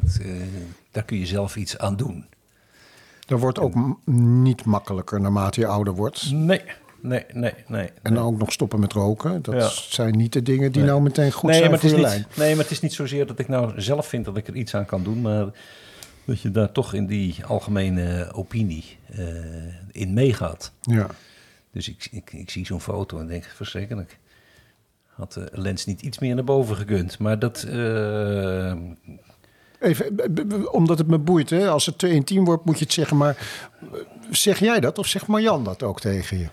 Dat, 0.00 0.18
eh, 0.22 0.30
daar 0.90 1.04
kun 1.04 1.18
je 1.18 1.26
zelf 1.26 1.56
iets 1.56 1.78
aan 1.78 1.96
doen. 1.96 2.24
Dat 3.26 3.40
wordt 3.40 3.58
ook 3.58 3.74
niet 4.14 4.64
makkelijker 4.64 5.20
naarmate 5.20 5.60
je 5.60 5.66
ouder 5.66 5.94
wordt. 5.94 6.30
Nee, 6.30 6.62
nee, 7.00 7.24
nee, 7.32 7.52
nee. 7.66 7.90
En 8.02 8.14
dan 8.14 8.24
ook 8.24 8.38
nog 8.38 8.52
stoppen 8.52 8.80
met 8.80 8.92
roken. 8.92 9.42
Dat 9.42 9.54
Ja. 9.54 9.68
zijn 9.68 10.16
niet 10.16 10.32
de 10.32 10.42
dingen 10.42 10.72
die 10.72 10.80
Nee. 10.82 10.90
nou 10.90 11.02
meteen 11.02 11.32
goed 11.32 11.50
nee, 11.50 11.58
zijn 11.58 11.70
maar 11.70 11.78
voor 11.80 11.88
het 11.88 11.98
je 11.98 12.04
is 12.04 12.10
lijn. 12.10 12.24
niet, 12.28 12.36
Nee, 12.36 12.54
maar 12.54 12.62
het 12.62 12.72
is 12.72 12.80
niet 12.80 12.92
zozeer 12.92 13.26
dat 13.26 13.38
ik 13.38 13.48
nou 13.48 13.80
zelf 13.80 14.06
vind 14.06 14.24
dat 14.24 14.36
ik 14.36 14.48
er 14.48 14.54
iets 14.56 14.74
aan 14.74 14.86
kan 14.86 15.02
doen, 15.02 15.20
maar 15.20 15.46
dat 16.24 16.40
je 16.40 16.50
daar 16.50 16.72
toch 16.72 16.94
in 16.94 17.06
die 17.06 17.44
algemene 17.44 18.28
opinie 18.32 18.84
eh, 19.10 19.24
in 19.92 20.12
meegaat. 20.12 20.72
Ja. 20.80 21.06
Dus 21.72 21.88
ik, 21.88 22.08
ik, 22.10 22.32
ik 22.32 22.50
zie 22.50 22.66
zo'n 22.66 22.80
foto 22.80 23.18
en 23.18 23.26
denk, 23.26 23.44
verschrikkelijk. 23.44 24.18
Had 25.06 25.32
de 25.32 25.48
lens 25.52 25.86
niet 25.86 26.02
iets 26.02 26.18
meer 26.18 26.34
naar 26.34 26.44
boven 26.44 26.76
gekund. 26.76 27.18
Maar 27.18 27.38
dat... 27.38 27.62
eh, 27.62 28.72
Even, 29.80 30.72
omdat 30.72 30.98
het 30.98 31.06
me 31.06 31.18
boeit, 31.18 31.50
hè? 31.50 31.68
als 31.68 31.86
het 31.86 31.98
te 31.98 32.08
intiem 32.10 32.44
wordt, 32.44 32.64
moet 32.64 32.78
je 32.78 32.84
het 32.84 32.92
zeggen. 32.92 33.16
Maar 33.16 33.36
eh, 33.80 33.86
zeg 34.30 34.58
jij 34.58 34.80
dat 34.80 34.98
of 34.98 35.06
zegt 35.06 35.26
Marjan 35.26 35.64
dat 35.64 35.82
ook 35.82 36.00
tegen 36.00 36.38
je? 36.38 36.46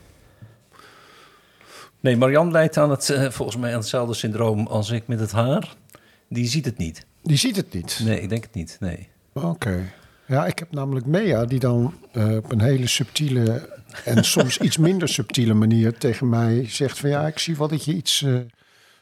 Nee, 2.05 2.17
Marianne 2.17 2.51
leidt 2.51 2.77
aan 2.77 2.89
het, 2.89 3.09
eh, 3.09 3.29
volgens 3.29 3.57
mij 3.57 3.71
aan 3.71 3.79
hetzelfde 3.79 4.13
syndroom 4.13 4.67
als 4.67 4.89
ik 4.89 5.07
met 5.07 5.19
het 5.19 5.31
haar. 5.31 5.75
Die 6.29 6.47
ziet 6.47 6.65
het 6.65 6.77
niet. 6.77 7.05
Die 7.23 7.37
ziet 7.37 7.55
het 7.55 7.73
niet. 7.73 7.99
Nee, 8.03 8.21
ik 8.21 8.29
denk 8.29 8.43
het 8.43 8.53
niet. 8.53 8.77
Nee. 8.79 9.07
Oké. 9.33 9.91
Ja, 10.25 10.45
ik 10.45 10.59
heb 10.59 10.71
namelijk 10.71 11.05
Mea 11.05 11.45
die 11.45 11.59
dan 11.59 11.93
eh, 12.11 12.35
op 12.35 12.51
een 12.51 12.61
hele 12.61 12.87
subtiele 12.87 13.69
en 14.03 14.23
soms 14.35 14.57
iets 14.57 14.77
minder 14.77 15.09
subtiele 15.09 15.53
manier 15.53 15.97
tegen 15.97 16.29
mij 16.29 16.65
zegt 16.69 16.99
van 16.99 17.09
ja, 17.09 17.27
ik 17.27 17.39
zie 17.39 17.57
wel 17.57 17.67
dat 17.67 17.85
je 17.85 17.93
iets 17.93 18.21
eh, 18.23 18.35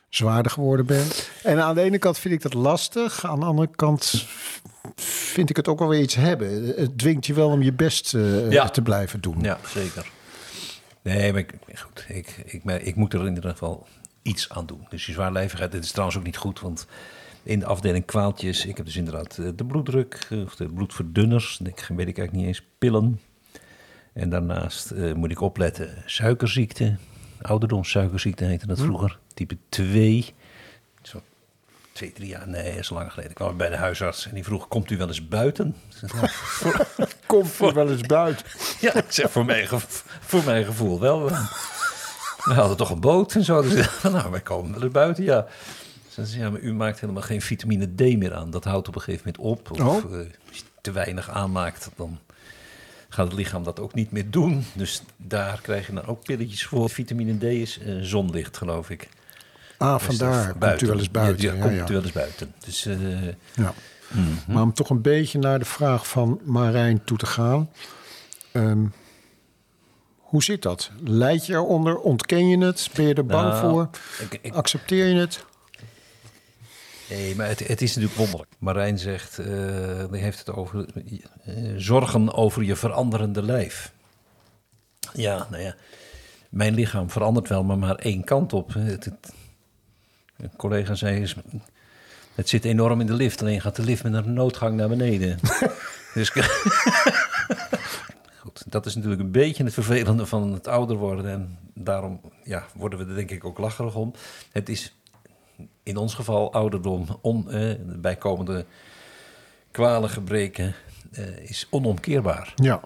zwaarder 0.10 0.52
geworden 0.52 0.86
bent. 0.86 1.30
En 1.44 1.64
aan 1.64 1.76
de 1.76 1.82
ene 1.82 1.98
kant 1.98 2.18
vind 2.20 2.34
ik 2.34 2.42
dat 2.42 2.54
lastig. 2.54 3.26
Aan 3.26 3.40
de 3.40 3.46
andere 3.46 3.70
kant 3.76 4.28
vind 5.36 5.50
ik 5.50 5.56
het 5.56 5.68
ook 5.68 5.80
wel 5.80 5.88
weer 5.88 6.02
iets 6.02 6.16
hebben. 6.16 6.64
Het 6.64 6.98
dwingt 6.98 7.26
je 7.26 7.34
wel 7.34 7.50
om 7.50 7.62
je 7.62 7.74
best 7.74 8.16
Ja. 8.50 8.70
te 8.70 8.82
blijven 8.82 9.22
doen. 9.22 9.38
Ja, 9.42 9.58
zeker. 9.68 10.12
Nee, 11.04 11.32
maar 11.32 11.42
ik, 11.42 11.54
goed, 11.76 12.06
ik, 12.08 12.28
ik, 12.46 12.64
ik 12.64 12.96
moet 12.96 13.14
er 13.14 13.20
in 13.20 13.36
ieder 13.36 13.50
geval 13.50 13.88
iets 14.22 14.50
aan 14.50 14.66
doen. 14.66 14.86
Dus 14.90 15.06
die 15.06 15.14
zwaarlijvigheid, 15.14 15.72
dit 15.72 15.84
is 15.84 15.92
trouwens 15.92 16.18
ook 16.18 16.24
niet 16.26 16.38
goed, 16.38 16.60
want 16.60 16.88
in 17.44 17.60
de 17.60 17.66
afdeling 17.66 18.06
kwaaltjes, 18.06 18.66
ik 18.66 18.78
heb 18.78 18.86
dus 18.86 18.96
inderdaad 18.96 19.38
eh, 19.38 19.48
de 19.56 19.66
bloeddruk, 19.66 20.28
eh, 20.30 20.42
of 20.42 20.56
de 20.56 20.66
bloedverdunners, 20.66 21.60
ik 21.64 21.86
weet 21.96 22.08
ik 22.08 22.18
eigenlijk 22.18 22.32
niet 22.32 22.46
eens, 22.46 22.64
pillen. 22.78 23.22
En 24.14 24.30
daarnaast 24.30 24.92
eh, 24.92 25.14
moet 25.14 25.32
ik 25.32 25.42
opletten, 25.42 26.04
suikerziekte, 26.06 26.96
ouderdomssuikerziekte 27.42 28.44
heette 28.44 28.68
dat 28.68 28.80
vroeger, 28.80 29.20
type 29.34 29.58
2. 29.70 30.34
Zo 31.02 31.22
twee, 31.92 32.12
drie 32.12 32.28
jaar, 32.28 32.48
nee, 32.48 32.70
dat 32.70 32.80
is 32.80 32.90
lang 32.90 33.10
geleden. 33.10 33.32
Ik 33.32 33.38
kwam 33.38 33.58
bij 33.58 33.70
de 33.70 33.76
huisarts 33.76 34.28
en 34.28 34.34
die 34.34 34.44
vroeg, 34.44 34.68
komt 34.68 34.92
u 34.92 34.98
wel 34.98 35.08
eens 35.08 35.28
buiten? 35.28 35.76
Ik 37.40 37.46
zeg, 37.46 37.52
"Nou, 37.52 37.68
voor- 37.68 37.68
Komt 37.68 37.74
voor 37.74 37.74
wel 37.74 37.90
eens 37.92 38.02
buiten. 38.02 38.46
ja, 38.80 38.96
ik 38.96 39.06
zeg 39.12 39.32
voor 39.32 39.46
mijn, 39.46 39.68
voor 40.20 40.44
mijn 40.44 40.66
gevoel 40.66 41.00
wel. 41.00 41.30
We 42.44 42.54
hadden 42.54 42.78
toch 42.78 42.90
een 42.90 43.00
boot 43.00 43.36
en 43.36 43.44
zo. 43.44 43.62
Dus 43.62 43.88
nou, 44.04 44.32
wij 44.32 44.40
komen 44.42 44.72
wel 44.74 44.82
eens 44.84 44.92
buiten, 44.92 45.24
ja. 45.24 45.46
Ze 46.10 46.26
zei, 46.26 46.42
ja, 46.42 46.50
maar 46.50 46.60
u 46.60 46.74
maakt 46.74 47.00
helemaal 47.00 47.22
geen 47.22 47.42
vitamine 47.42 47.86
D 47.96 48.00
meer 48.18 48.34
aan. 48.34 48.52
Dat 48.52 48.64
houdt 48.64 48.88
op 48.88 48.96
een 48.96 49.02
gegeven 49.02 49.32
moment 49.36 49.60
op. 49.60 49.72
Of 49.72 50.04
Oh. 50.04 50.14
eh, 50.14 50.18
als 50.20 50.58
je 50.58 50.64
te 50.82 50.92
weinig 50.92 51.30
aanmaakt, 51.30 51.90
dan 51.96 52.20
gaat 53.10 53.26
het 53.28 53.36
lichaam 53.36 53.64
dat 53.64 53.80
ook 53.80 53.94
niet 53.94 54.12
meer 54.12 54.30
doen. 54.32 54.66
Dus 54.74 55.02
daar 55.18 55.60
krijg 55.62 55.88
je 55.88 55.94
dan 55.94 56.06
ook 56.06 56.24
pilletjes 56.24 56.66
voor. 56.66 56.90
Vitamine 56.90 57.38
D 57.38 57.44
is 57.44 57.80
eh, 57.80 57.96
zonlicht, 58.02 58.58
geloof 58.58 58.90
ik. 58.90 59.10
Ah, 59.78 59.94
Dus 59.94 60.04
vandaar. 60.18 60.54
dat- 60.60 60.70
Komt 60.70 60.82
u 60.82 60.88
wel 60.88 60.98
eens 60.98 61.12
buiten. 61.12 61.46
Ja, 61.46 61.54
Ja, 61.54 61.62
komt 61.62 61.76
ja. 61.76 61.88
u 61.90 61.94
wel 61.94 62.02
eens 62.04 62.12
buiten. 62.12 62.54
Dus 62.66 62.86
eh, 62.86 63.24
Ja. 63.54 63.74
Maar 64.48 64.62
om 64.64 64.74
toch 64.74 64.90
een 64.90 65.02
beetje 65.02 65.40
naar 65.40 65.60
de 65.60 65.66
vraag 65.66 66.08
van 66.08 66.40
Marijn 66.44 67.04
toe 67.04 67.18
te 67.18 67.26
gaan. 67.26 67.70
Ehm, 68.52 68.86
hoe 70.18 70.44
zit 70.44 70.62
dat? 70.62 70.92
Leid 71.04 71.46
je 71.46 71.54
eronder? 71.54 71.98
Ontken 71.98 72.48
je 72.48 72.58
het? 72.66 72.90
Ben 72.96 73.06
je 73.08 73.14
er 73.14 73.26
bang 73.26 73.50
Nou, 73.50 73.70
voor? 73.72 73.90
ik- 74.30 74.40
ik- 74.42 74.54
Accepteer 74.54 75.06
je 75.08 75.16
het? 75.20 75.46
Nee, 77.10 77.36
maar 77.36 77.48
het, 77.48 77.68
het 77.68 77.82
is 77.82 77.90
natuurlijk 77.96 78.20
wonderlijk. 78.20 78.52
Marijn 78.60 79.00
zegt, 79.00 79.38
eh 79.40 79.46
die 80.12 80.22
heeft 80.22 80.40
het 80.40 80.50
over 80.52 80.86
eh, 81.44 81.54
zorgen 81.78 82.34
over 82.34 82.64
je 82.64 82.76
veranderende 82.76 83.44
lijf. 83.44 83.92
Ja, 85.14 85.48
nou 85.50 85.64
ja, 85.64 85.76
mijn 86.50 86.74
lichaam 86.74 87.10
verandert 87.10 87.48
wel, 87.48 87.64
maar 87.64 87.78
maar 87.78 87.96
één 87.96 88.24
kant 88.24 88.54
op. 88.54 88.74
Het, 88.74 89.06
het- 89.06 89.34
een 90.38 90.56
collega 90.58 90.96
zei, 90.96 91.22
is, 91.22 91.36
het 92.36 92.50
zit 92.50 92.66
enorm 92.66 93.00
in 93.00 93.08
de 93.08 93.14
lift, 93.14 93.42
alleen 93.42 93.62
gaat 93.62 93.76
de 93.76 93.84
lift 93.84 94.04
met 94.04 94.14
een 94.14 94.34
noodgang 94.34 94.76
naar 94.76 94.90
beneden. 94.90 95.40
dus 96.14 96.30
goed, 98.40 98.64
dat 98.68 98.86
is 98.86 98.96
natuurlijk 98.96 99.22
een 99.22 99.32
beetje 99.32 99.64
het 99.64 99.74
vervelende 99.74 100.26
van 100.26 100.54
het 100.54 100.68
ouder 100.68 100.96
worden. 100.98 101.32
En 101.32 101.58
daarom 101.74 102.22
ja, 102.44 102.66
worden 102.76 103.00
we 103.00 103.06
er 103.06 103.16
denk 103.16 103.32
ik 103.32 103.46
ook 103.46 103.58
lacherig 103.58 103.96
om. 103.96 104.14
Het 104.52 104.70
is 104.70 104.96
in 105.84 105.98
ons 105.98 106.14
geval 106.14 106.54
ouderdom, 106.54 107.06
on, 107.22 107.52
eh, 107.52 107.76
bijkomende 107.86 108.66
kwalen, 109.72 110.10
gebreken, 110.10 110.76
eh, 111.12 111.38
is 111.38 111.68
onomkeerbaar 111.70 112.54
Ja, 112.56 112.82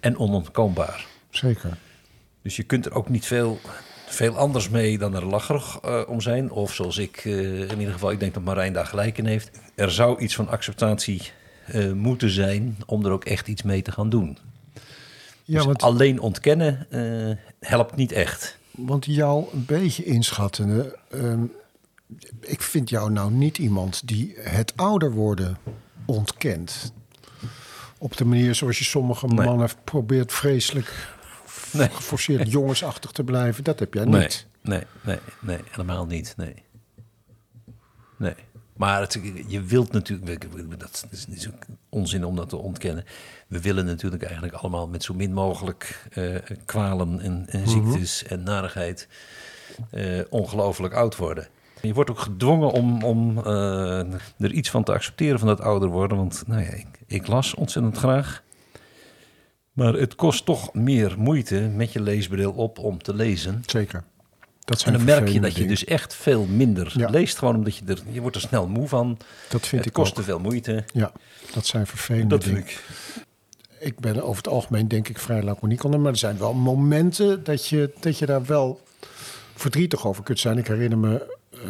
en 0.00 0.18
onontkoombaar. 0.18 1.06
zeker. 1.30 1.78
Dus 2.42 2.56
je 2.56 2.62
kunt 2.62 2.86
er 2.86 2.94
ook 2.94 3.08
niet 3.08 3.26
veel, 3.26 3.58
veel 4.10 4.36
anders 4.36 4.68
mee 4.68 4.98
dan 4.98 5.14
er 5.14 5.26
lacherig 5.26 5.78
eh, 5.82 6.00
om 6.06 6.20
zijn. 6.20 6.50
Of 6.50 6.74
zoals 6.74 6.98
ik, 6.98 7.16
eh, 7.24 7.60
in 7.70 7.78
ieder 7.78 7.92
geval, 7.92 8.10
ik 8.10 8.20
denk 8.20 8.34
dat 8.34 8.42
Marijn 8.42 8.72
daar 8.72 8.86
gelijk 8.86 9.18
in 9.18 9.26
heeft. 9.26 9.50
Er 9.74 9.90
zou 9.90 10.20
iets 10.20 10.34
van 10.34 10.48
acceptatie 10.48 11.22
eh, 11.66 11.92
moeten 11.92 12.30
zijn 12.30 12.76
om 12.86 13.04
er 13.04 13.10
ook 13.12 13.24
echt 13.24 13.48
iets 13.48 13.62
mee 13.62 13.82
te 13.82 13.92
gaan 13.92 14.08
doen. 14.10 14.38
Ja, 15.44 15.56
dus 15.56 15.64
want, 15.64 15.82
alleen 15.82 16.20
ontkennen 16.20 16.86
helpt 17.60 17.96
niet 17.96 18.12
echt. 18.12 18.56
want 18.70 19.04
jou 19.04 19.44
een 19.52 19.64
beetje 19.64 20.04
inschattende. 20.04 20.98
ehm, 21.10 21.42
ik 22.40 22.62
vind 22.62 22.88
jou 22.90 23.10
nou 23.10 23.30
niet 23.32 23.58
iemand 23.58 24.08
die 24.08 24.34
het 24.40 24.72
ouder 24.76 25.12
worden 25.12 25.58
ontkent. 26.04 26.92
Op 27.98 28.16
de 28.16 28.24
manier 28.24 28.54
zoals 28.54 28.78
je 28.78 28.84
sommige 28.84 29.26
Nee. 29.26 29.46
mannen 29.46 29.68
probeert 29.84 30.32
vreselijk 30.32 31.18
Nee. 31.72 31.88
geforceerd 31.88 32.50
jongensachtig 32.58 33.10
te 33.10 33.24
blijven. 33.24 33.64
Dat 33.64 33.78
heb 33.78 33.94
jij 33.94 34.04
Nee, 34.04 34.20
niet. 34.20 34.46
nee, 34.60 34.82
nee, 35.02 35.18
nee, 35.40 35.58
helemaal 35.70 36.06
niet. 36.06 36.34
Nee. 36.36 36.54
Nee. 38.16 38.34
Maar 38.80 39.00
het, 39.00 39.20
je 39.46 39.62
wilt 39.62 39.92
natuurlijk, 39.92 40.80
dat 40.80 41.06
is 41.10 41.48
onzin 41.88 42.24
om 42.24 42.36
dat 42.36 42.48
te 42.48 42.56
ontkennen. 42.56 43.04
We 43.46 43.60
willen 43.60 43.84
natuurlijk 43.84 44.22
eigenlijk 44.22 44.54
allemaal 44.54 44.88
met 44.88 45.02
zo 45.02 45.14
min 45.14 45.32
mogelijk 45.32 46.06
eh, 46.10 46.34
kwalen 46.64 47.20
en, 47.20 47.46
en 47.48 47.68
ziektes 47.68 48.24
en 48.24 48.42
narigheid 48.42 49.08
eh, 49.90 50.20
ongelooflijk 50.28 50.94
oud 50.94 51.16
worden. 51.16 51.48
Je 51.80 51.94
wordt 51.94 52.10
ook 52.10 52.18
gedwongen 52.18 52.70
om, 52.70 53.02
om 53.02 53.38
eh, 53.38 54.12
er 54.38 54.52
iets 54.52 54.70
van 54.70 54.84
te 54.84 54.92
accepteren 54.92 55.38
van 55.38 55.48
dat 55.48 55.60
ouder 55.60 55.88
worden. 55.88 56.16
Want 56.16 56.42
nou 56.46 56.62
ja, 56.62 56.70
ik, 56.70 56.86
ik 57.06 57.26
las 57.26 57.54
ontzettend 57.54 57.96
graag. 57.96 58.42
Maar 59.80 59.94
het 59.94 60.14
kost 60.14 60.44
toch 60.44 60.74
meer 60.74 61.14
moeite 61.18 61.60
met 61.60 61.92
je 61.92 62.00
leesbril 62.00 62.52
op 62.52 62.78
om 62.78 63.02
te 63.02 63.14
lezen. 63.14 63.62
Zeker. 63.66 64.02
Dat 64.64 64.76
En 64.76 64.78
zijn 64.82 64.94
dan 64.94 65.04
merk 65.04 65.28
je 65.28 65.40
dat 65.40 65.50
je 65.50 65.54
dingen. 65.56 65.70
dus 65.70 65.84
echt 65.84 66.14
veel 66.14 66.44
minder 66.46 66.92
Ja. 66.96 67.08
leest. 67.10 67.38
Gewoon 67.38 67.54
omdat 67.56 67.76
je 67.76 67.84
er, 67.86 67.98
je 68.10 68.20
wordt 68.20 68.36
er 68.36 68.42
snel 68.42 68.66
moe 68.68 68.88
van. 68.88 69.18
Dat 69.48 69.60
vind 69.66 69.70
het 69.80 69.86
ik 69.86 69.92
kost 69.92 70.10
ook. 70.10 70.16
te 70.16 70.22
veel 70.22 70.38
moeite. 70.38 70.84
Ja, 70.92 71.12
dat 71.54 71.66
zijn 71.66 71.86
vervelende 71.86 72.28
Dat 72.28 72.44
vind 72.44 72.56
dingen. 72.56 72.70
ik. 72.70 72.84
Ik 73.78 73.98
ben 74.00 74.16
er 74.16 74.22
over 74.22 74.36
het 74.42 74.52
algemeen 74.52 74.88
denk 74.88 75.08
ik 75.08 75.18
vrij 75.18 75.42
laconiek 75.42 75.84
onder. 75.84 76.00
Maar 76.00 76.12
er 76.12 76.18
zijn 76.18 76.38
wel 76.38 76.54
momenten 76.54 77.44
dat 77.44 77.66
je, 77.66 77.92
dat 78.00 78.18
je 78.18 78.26
daar 78.26 78.44
wel 78.44 78.80
verdrietig 79.54 80.06
over 80.06 80.22
kunt 80.22 80.38
zijn. 80.40 80.58
Ik 80.58 80.66
herinner 80.66 80.98
me 80.98 81.36
eh, 81.50 81.60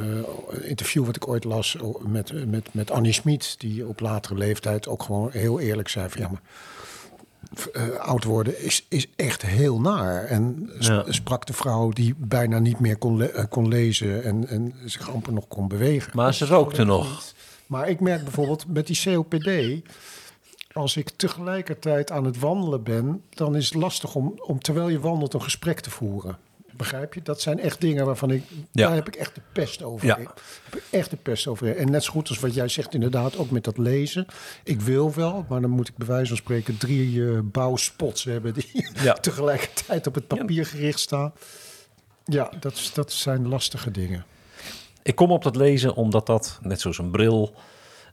een 0.48 0.64
interview 0.64 1.04
wat 1.06 1.16
ik 1.16 1.28
ooit 1.28 1.44
las 1.44 1.76
oh, 1.76 2.04
met, 2.04 2.46
met, 2.46 2.74
met 2.74 2.90
Annie 2.90 3.12
Smit. 3.12 3.54
Die 3.58 3.86
op 3.86 4.00
latere 4.00 4.34
leeftijd 4.34 4.88
ook 4.88 5.02
gewoon 5.02 5.30
heel 5.32 5.60
eerlijk 5.60 5.88
zei 5.88 6.08
van... 6.08 6.20
Ja, 6.20 6.28
maar 6.28 6.40
eh, 7.72 7.88
oud 7.96 8.24
worden 8.24 8.62
is, 8.64 8.86
is 8.88 9.06
echt 9.16 9.42
heel 9.42 9.80
naar. 9.80 10.24
En 10.24 10.70
Ja. 10.78 11.04
sprak 11.08 11.46
de 11.46 11.52
vrouw 11.52 11.88
die 11.90 12.14
bijna 12.18 12.58
niet 12.58 12.80
meer 12.80 12.96
kon, 12.96 13.16
le- 13.16 13.24
eh, 13.24 13.44
kon 13.48 13.68
lezen... 13.68 14.24
En, 14.24 14.48
en 14.48 14.74
zich 14.84 15.10
amper 15.10 15.32
nog 15.32 15.48
kon 15.48 15.68
bewegen. 15.68 16.12
Maar 16.14 16.34
ze 16.34 16.46
rookte 16.46 16.84
nog. 16.84 17.22
Maar 17.66 17.88
ik 17.88 18.00
merk 18.00 18.22
bijvoorbeeld 18.24 18.64
met 18.68 18.86
die 18.86 19.00
COPD, 19.04 19.50
als 20.72 20.96
ik 20.96 21.10
tegelijkertijd 21.16 22.10
aan 22.10 22.24
het 22.24 22.38
wandelen 22.38 22.82
ben, 22.82 23.22
dan 23.30 23.56
is 23.56 23.64
het 23.64 23.74
lastig 23.74 24.14
om, 24.14 24.34
om 24.46 24.60
terwijl 24.60 24.88
je 24.88 25.00
wandelt 25.00 25.34
een 25.34 25.42
gesprek 25.42 25.80
te 25.80 25.90
voeren. 25.90 26.38
Begrijp 26.80 27.14
je? 27.14 27.22
Dat 27.22 27.40
zijn 27.40 27.60
echt 27.60 27.80
dingen 27.80 28.06
waarvan 28.06 28.30
ik, 28.30 28.42
Ja. 28.72 28.86
daar 28.86 28.94
heb 28.94 29.06
ik 29.08 29.14
echt 29.16 29.34
de 29.34 29.40
pest 29.52 29.82
over. 29.82 30.06
Ja. 30.06 30.16
Ik 30.16 30.28
heb 30.70 30.82
echt 30.90 31.10
de 31.10 31.16
pest 31.16 31.46
over. 31.46 31.76
En 31.76 31.90
net 31.90 32.04
zo 32.04 32.12
goed 32.12 32.28
als 32.28 32.38
wat 32.38 32.54
jij 32.54 32.68
zegt 32.68 32.94
inderdaad, 32.94 33.36
ook 33.36 33.50
met 33.50 33.64
dat 33.64 33.78
lezen. 33.78 34.26
Ik 34.64 34.80
wil 34.80 35.14
wel, 35.14 35.44
maar 35.48 35.60
dan 35.60 35.70
moet 35.70 35.88
ik 35.88 35.96
bij 35.96 36.06
wijze 36.06 36.26
van 36.28 36.36
spreken 36.36 36.76
drie 36.78 37.28
eh, 37.30 37.38
bouwspots 37.42 38.24
hebben 38.24 38.54
die 38.54 38.70
Ja. 39.02 39.12
tegelijkertijd 39.12 40.06
op 40.06 40.14
het 40.14 40.26
papier 40.26 40.66
gericht 40.66 41.00
staan. 41.00 41.32
Ja, 42.24 42.52
dat, 42.60 42.90
dat 42.94 43.12
zijn 43.12 43.48
lastige 43.48 43.90
dingen. 43.90 44.24
Ik 45.02 45.14
kom 45.14 45.30
op 45.30 45.42
dat 45.42 45.56
lezen 45.56 45.94
omdat 45.94 46.26
dat, 46.26 46.58
net 46.62 46.80
zoals 46.80 46.98
een 46.98 47.10
bril, 47.10 47.54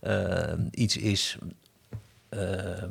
eh, 0.02 0.54
iets 0.72 0.98
is 0.98 1.38
ehm, 2.30 2.90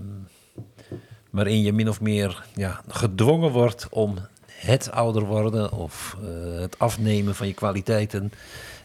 waarin 1.31 1.63
je 1.63 1.73
min 1.73 1.89
of 1.89 2.01
meer 2.01 2.45
ja, 2.55 2.81
gedwongen 2.89 3.51
wordt 3.51 3.87
om 3.91 4.15
het 4.57 4.91
ouder 4.91 5.25
worden 5.25 5.73
of 5.73 6.17
eh, 6.23 6.61
het 6.61 6.79
afnemen 6.79 7.35
van 7.35 7.47
je 7.47 7.55
kwaliteiten 7.55 8.33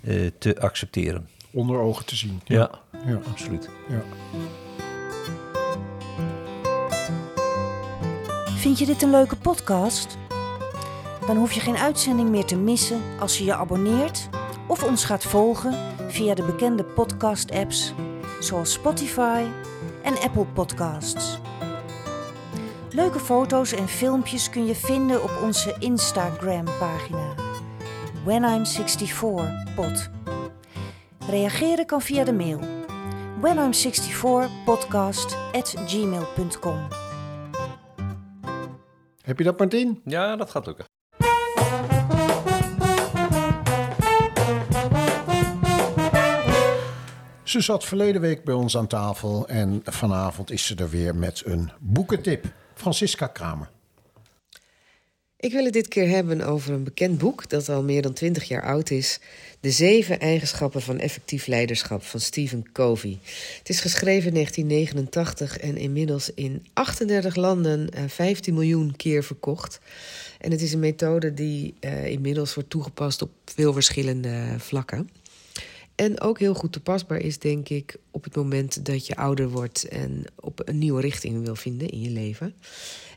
eh, 0.03 0.31
te 0.38 0.62
accepteren. 0.62 1.27
Onder 1.51 1.79
ogen 1.79 2.05
te 2.05 2.15
zien. 2.15 2.41
Ja, 2.45 2.69
ja. 3.05 3.19
absoluut. 3.29 3.69
ja. 3.89 4.03
Vind 8.55 8.79
je 8.79 8.86
dit 8.86 9.01
een 9.01 9.12
leuke 9.12 9.36
podcast? 9.36 10.17
Dan 11.27 11.38
hoef 11.38 11.51
je 11.51 11.60
geen 11.60 11.77
uitzending 11.77 12.29
meer 12.29 12.45
te 12.45 12.55
missen 12.55 13.01
als 13.19 13.38
je 13.38 13.43
je 13.43 13.53
abonneert 13.53 14.29
of 14.67 14.84
ons 14.84 15.05
gaat 15.05 15.23
volgen 15.23 15.75
via 16.07 16.34
de 16.34 16.43
bekende 16.43 16.84
podcast-apps 16.84 17.93
zoals 18.39 18.73
Spotify 18.73 19.43
en 20.03 20.19
Apple 20.19 20.45
Podcasts. 20.45 21.39
Leuke 22.93 23.19
foto's 23.19 23.71
en 23.71 23.88
filmpjes 23.88 24.49
kun 24.49 24.65
je 24.65 24.75
vinden 24.75 25.23
op 25.23 25.32
onze 25.43 25.75
Instagram-pagina 25.80 27.34
When 28.23 28.43
I'm 28.43 28.65
64 28.65 29.73
pod. 29.75 30.10
Reageren 31.30 31.86
kan 31.86 32.01
via 32.01 32.23
de 32.23 32.34
mail 32.34 32.60
when 33.39 33.58
I'm 33.58 33.73
64 33.73 34.49
podcast 34.65 35.38
at 35.51 35.73
gmail.com. 35.88 36.88
Heb 39.21 39.38
je 39.38 39.43
dat, 39.43 39.60
Martien? 39.60 40.01
Ja, 40.06 40.36
dat 40.36 40.49
gaat 40.49 40.65
lukken. 40.65 40.86
Ze 47.43 47.62
zat 47.62 47.84
verleden 47.84 48.21
week 48.21 48.43
bij 48.43 48.54
ons 48.54 48.77
aan 48.77 48.88
tafel 48.88 49.47
en 49.47 49.82
vanavond 49.84 50.51
is 50.51 50.65
ze 50.65 50.75
er 50.75 50.89
weer 50.89 51.15
met 51.15 51.41
een 51.45 51.71
boekentip. 51.80 52.45
Francisca 52.81 53.27
Kramer. 53.27 53.69
Ik 55.37 55.51
wil 55.51 55.63
het 55.63 55.73
dit 55.73 55.87
keer 55.87 56.07
hebben 56.07 56.41
over 56.41 56.73
een 56.73 56.83
bekend 56.83 57.17
boek 57.17 57.49
dat 57.49 57.69
al 57.69 57.83
meer 57.83 58.01
dan 58.01 58.13
20 58.13 58.43
jaar 58.43 58.63
oud 58.63 58.89
is. 58.89 59.19
De 59.59 59.71
zeven 59.71 60.19
eigenschappen 60.19 60.81
van 60.81 60.99
effectief 60.99 61.47
leiderschap 61.47 62.03
van 62.03 62.19
Stephen 62.19 62.71
Covey. 62.71 63.19
Het 63.57 63.69
is 63.69 63.79
geschreven 63.79 64.27
in 64.27 64.33
1989 64.33 65.57
en 65.57 65.77
inmiddels 65.77 66.33
in 66.33 66.65
38 66.73 67.35
landen 67.35 67.89
uh, 67.95 68.03
15 68.07 68.53
miljoen 68.53 68.95
keer 68.95 69.23
verkocht. 69.23 69.79
En 70.39 70.51
het 70.51 70.61
is 70.61 70.73
een 70.73 70.79
methode 70.79 71.33
die 71.33 71.73
uh, 71.79 72.05
inmiddels 72.05 72.53
wordt 72.53 72.69
toegepast 72.69 73.21
op 73.21 73.31
veel 73.45 73.73
verschillende 73.73 74.55
vlakken. 74.57 75.09
En 75.95 76.21
ook 76.21 76.39
heel 76.39 76.54
goed 76.54 76.71
toepasbaar 76.71 77.19
is, 77.19 77.39
denk 77.39 77.69
ik, 77.69 77.95
op 78.12 78.23
het 78.23 78.36
moment 78.36 78.86
dat 78.86 79.08
je 79.08 79.15
ouder 79.15 79.49
wordt 79.49 79.88
en 79.88 80.23
op 80.39 80.62
een 80.65 80.77
nieuwe 80.77 81.01
richting 81.01 81.45
wil 81.45 81.56
vinden 81.56 81.89
in 81.89 82.01
je 82.01 82.10
leven. 82.10 82.54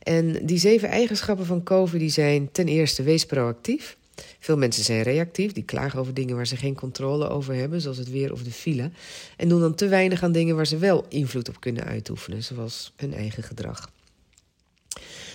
En 0.03 0.47
die 0.47 0.59
zeven 0.59 0.89
eigenschappen 0.89 1.47
van 1.47 1.63
COVID 1.63 2.01
die 2.01 2.11
zijn 2.11 2.53
ten 2.53 2.69
eerste 2.69 3.03
wees 3.03 3.27
proactief. 3.27 3.97
Veel 4.39 4.57
mensen 4.57 4.85
zijn 4.85 5.03
reactief, 5.03 5.53
die 5.53 5.65
klagen 5.65 5.99
over 5.99 6.15
dingen 6.15 6.37
waar 6.37 6.47
ze 6.47 6.57
geen 6.57 6.75
controle 6.75 7.29
over 7.29 7.55
hebben, 7.55 7.81
zoals 7.81 7.99
het 7.99 8.11
weer 8.11 8.33
of 8.33 8.43
de 8.43 8.51
file. 8.51 8.91
En 9.37 9.49
doen 9.49 9.61
dan 9.61 9.75
te 9.75 9.89
weinig 9.89 10.23
aan 10.23 10.33
dingen 10.33 10.57
waar 10.57 10.67
ze 10.67 10.77
wel 10.77 11.05
invloed 11.09 11.49
op 11.49 11.61
kunnen 11.61 11.85
uitoefenen, 11.85 12.43
zoals 12.43 12.93
hun 12.97 13.15
eigen 13.15 13.43
gedrag. 13.43 13.91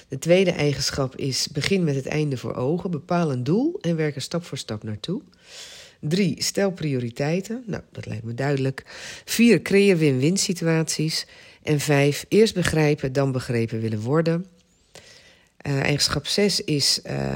De 0.07 0.19
tweede 0.19 0.51
eigenschap 0.51 1.15
is 1.15 1.47
begin 1.47 1.83
met 1.83 1.95
het 1.95 2.05
einde 2.05 2.37
voor 2.37 2.55
ogen, 2.55 2.91
bepaal 2.91 3.31
een 3.31 3.43
doel 3.43 3.77
en 3.81 3.95
werk 3.95 4.15
er 4.15 4.21
stap 4.21 4.45
voor 4.45 4.57
stap 4.57 4.83
naartoe. 4.83 5.21
Drie, 5.99 6.43
stel 6.43 6.71
prioriteiten. 6.71 7.63
Nou, 7.65 7.83
dat 7.91 8.05
lijkt 8.05 8.23
me 8.23 8.33
duidelijk. 8.33 8.83
Vier, 9.25 9.61
creëer 9.61 9.97
win-win 9.97 10.37
situaties. 10.37 11.25
En 11.63 11.79
vijf, 11.79 12.25
eerst 12.27 12.53
begrijpen, 12.53 13.13
dan 13.13 13.31
begrepen 13.31 13.81
willen 13.81 13.99
worden. 13.99 14.45
Uh, 15.67 15.79
eigenschap 15.79 16.27
6 16.27 16.63
is 16.63 16.99
uh, 17.05 17.35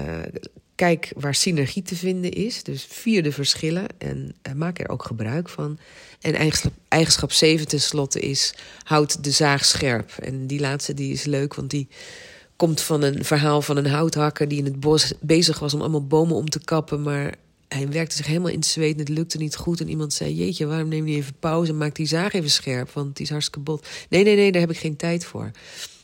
kijk 0.76 1.12
waar 1.16 1.36
synergie 1.36 1.82
te 1.82 1.96
vinden 1.96 2.32
is. 2.32 2.64
Dus 2.64 2.86
vier 2.90 3.24
de 3.24 3.32
verschillen 3.32 3.86
en 3.98 4.36
uh, 4.48 4.54
maak 4.54 4.80
er 4.80 4.90
ook 4.90 5.04
gebruik 5.04 5.50
van. 5.50 5.78
En 6.22 6.34
eigenschap, 6.36 6.74
eigenschap 6.88 7.32
7 7.32 7.68
tenslotte 7.68 8.20
is 8.20 8.56
houd 8.84 9.24
de 9.24 9.32
zaag 9.32 9.66
scherp. 9.66 10.12
En 10.12 10.48
die 10.48 10.60
laatste 10.60 10.94
die 10.94 11.14
is 11.14 11.24
leuk, 11.24 11.56
want 11.56 11.70
die 11.70 11.88
komt 12.56 12.82
van 12.82 13.02
een 13.02 13.26
verhaal 13.26 13.62
van 13.62 13.78
een 13.78 13.88
houthakker 13.88 14.48
die 14.48 14.58
in 14.58 14.66
het 14.66 14.80
bos 14.80 15.14
bezig 15.20 15.60
was 15.60 15.74
om 15.74 15.82
allemaal 15.82 16.08
bomen 16.08 16.36
om 16.36 16.50
te 16.50 16.64
kappen, 16.64 17.02
maar 17.02 17.34
hij 17.68 17.90
werkte 17.90 18.16
zich 18.16 18.28
helemaal 18.28 18.50
in 18.50 18.60
het 18.60 18.66
zweet 18.66 18.94
en 18.94 19.00
het 19.00 19.10
lukte 19.10 19.38
niet 19.38 19.56
goed. 19.56 19.80
En 19.80 19.90
iemand 19.90 20.14
zei: 20.14 20.36
Jeetje, 20.36 20.66
waarom 20.66 20.88
neem 20.88 21.08
je 21.08 21.16
even 21.16 21.34
pauze 21.40 21.72
en 21.72 21.78
maak 21.78 21.96
die 21.96 22.06
zaag 22.06 22.34
even 22.34 22.50
scherp? 22.50 22.92
Want 22.92 23.16
die 23.16 23.26
is 23.26 23.32
hartstikke 23.32 23.60
bot. 23.60 23.88
Nee, 24.10 24.24
nee, 24.24 24.36
nee, 24.36 24.52
daar 24.52 24.62
heb 24.62 24.72
ik 24.72 24.78
geen 24.78 24.96
tijd 24.96 25.26
voor. 25.26 25.52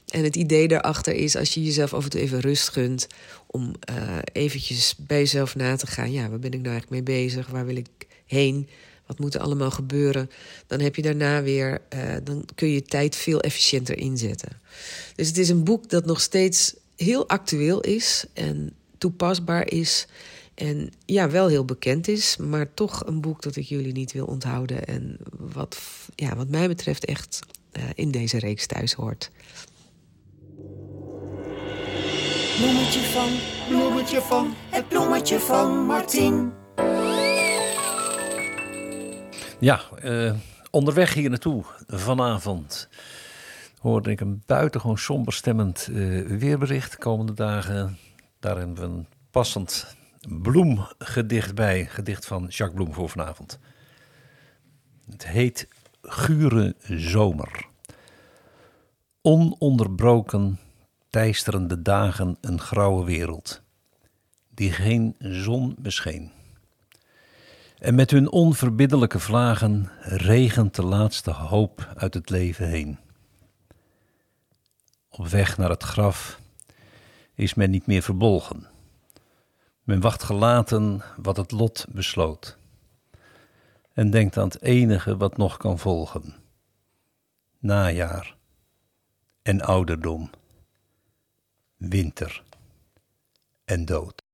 En 0.10 0.24
het 0.24 0.36
idee 0.36 0.67
daarachter 0.67 1.13
is, 1.13 1.36
als 1.36 1.54
je 1.54 1.63
jezelf 1.63 1.93
af 1.93 2.04
en 2.04 2.10
toe 2.10 2.19
even 2.19 2.39
rust 2.39 2.69
gunt... 2.69 3.08
om 3.48 3.74
uh, 3.89 4.17
eventjes 4.32 4.95
bij 4.98 5.17
jezelf 5.17 5.56
na 5.56 5.76
te 5.76 5.88
gaan. 5.88 6.12
Ja, 6.12 6.30
waar 6.30 6.39
ben 6.39 6.52
ik 6.52 6.62
nou 6.62 6.72
eigenlijk 6.72 7.08
mee 7.08 7.17
bezig? 7.17 7.48
Waar 7.48 7.65
wil 7.65 7.76
ik 7.76 7.88
heen? 8.26 8.67
Wat 9.06 9.19
moet 9.19 9.34
er 9.34 9.41
allemaal 9.41 9.72
gebeuren? 9.72 10.30
Dan 10.67 10.80
heb 10.80 10.95
je 10.95 11.02
daarna 11.02 11.43
weer... 11.43 11.82
Uh, 11.93 12.15
dan 12.24 12.45
kun 12.56 12.69
je 12.69 12.82
tijd 12.82 13.15
veel 13.15 13.41
efficiënter 13.41 13.98
inzetten. 13.98 14.62
Dus 15.15 15.28
het 15.28 15.38
is 15.38 15.50
een 15.50 15.63
boek 15.63 15.89
dat 15.89 16.06
nog 16.06 16.22
steeds 16.22 16.76
heel 16.95 17.28
actueel 17.28 17.82
is... 17.82 18.26
en 18.34 18.74
toepasbaar 18.98 19.72
is... 19.72 20.08
En 20.60 20.89
ja, 21.06 21.30
wel 21.30 21.48
heel 21.48 21.65
bekend 21.65 22.08
is, 22.08 22.38
maar 22.38 22.74
toch 22.74 23.06
een 23.06 23.22
boek 23.22 23.41
dat 23.41 23.56
ik 23.56 23.65
jullie 23.65 23.91
niet 23.91 24.12
wil 24.12 24.26
onthouden. 24.26 24.86
En 24.86 25.17
wat, 25.38 25.80
ja, 26.15 26.36
wat 26.36 26.48
mij 26.48 26.67
betreft 26.67 27.06
echt 27.06 27.39
uh, 27.72 27.84
in 27.95 28.12
deze 28.12 28.39
reeks 28.39 28.67
thuis 28.67 28.93
hoort. 28.93 29.32
Bloemetje 32.58 33.02
van, 33.02 33.30
bloemetje 33.67 34.22
van, 34.22 34.54
het 34.69 34.88
bloemetje 34.88 35.39
van 35.39 35.86
Martin. 35.86 36.52
Ja, 39.60 39.82
uh, 40.04 40.34
onderweg 40.72 41.13
hier 41.13 41.30
naartoe 41.30 41.63
vanavond 41.88 42.89
hoorde 43.80 44.12
ik 44.12 44.19
een 44.19 44.43
buitengewoon 44.45 44.98
somber 44.98 45.34
stemmend 45.34 45.88
uh, 45.91 46.28
weerbericht. 46.28 46.91
De 46.91 46.98
komende 46.98 47.34
dagen, 47.34 47.98
daar 48.39 48.58
hebben 48.58 48.76
we 48.76 48.82
een 48.82 49.08
passend 49.32 49.98
bloemgedicht 50.28 51.56
bij. 51.56 51.86
Gedicht 51.86 52.26
van 52.26 52.42
Jacques 52.42 52.74
Bloem 52.74 52.94
voor 52.94 53.10
vanavond. 53.10 53.60
Het 55.12 55.28
heet 55.28 55.68
Gure 56.02 56.76
Zomer. 56.84 57.66
Ononderbroken 59.22 60.60
teisterende 61.10 61.82
dagen 61.82 62.38
een 62.42 62.60
grauwe 62.60 63.06
wereld, 63.06 63.62
die 64.50 64.72
geen 64.72 65.16
zon 65.20 65.76
bescheen. 65.80 66.32
En 67.78 67.96
met 67.96 68.12
hun 68.12 68.32
onverbiddelijke 68.32 69.20
vlagen 69.20 69.90
regent 70.02 70.76
de 70.76 70.84
laatste 70.84 71.32
hoop 71.32 71.94
uit 71.96 72.14
het 72.14 72.30
leven 72.30 72.68
heen. 72.68 72.98
Op 75.10 75.28
weg 75.28 75.58
naar 75.58 75.70
het 75.70 75.84
graf 75.84 76.40
is 77.34 77.54
men 77.54 77.70
niet 77.70 77.86
meer 77.86 78.02
verbolgen. 78.02 78.68
Men 79.89 79.99
wacht 79.99 80.23
gelaten 80.23 81.02
wat 81.17 81.38
het 81.38 81.52
lot 81.52 81.86
besloot. 81.89 82.58
En 83.93 84.10
denkt 84.10 84.38
aan 84.38 84.47
het 84.47 84.62
enige 84.62 85.17
wat 85.17 85.38
nog 85.38 85.58
kan 85.58 85.80
volgen: 85.80 86.36
najaar 87.60 88.36
en 89.41 89.62
ouderdom 89.62 90.30
winter 91.75 92.43
en 93.65 93.86
dood. 93.86 94.29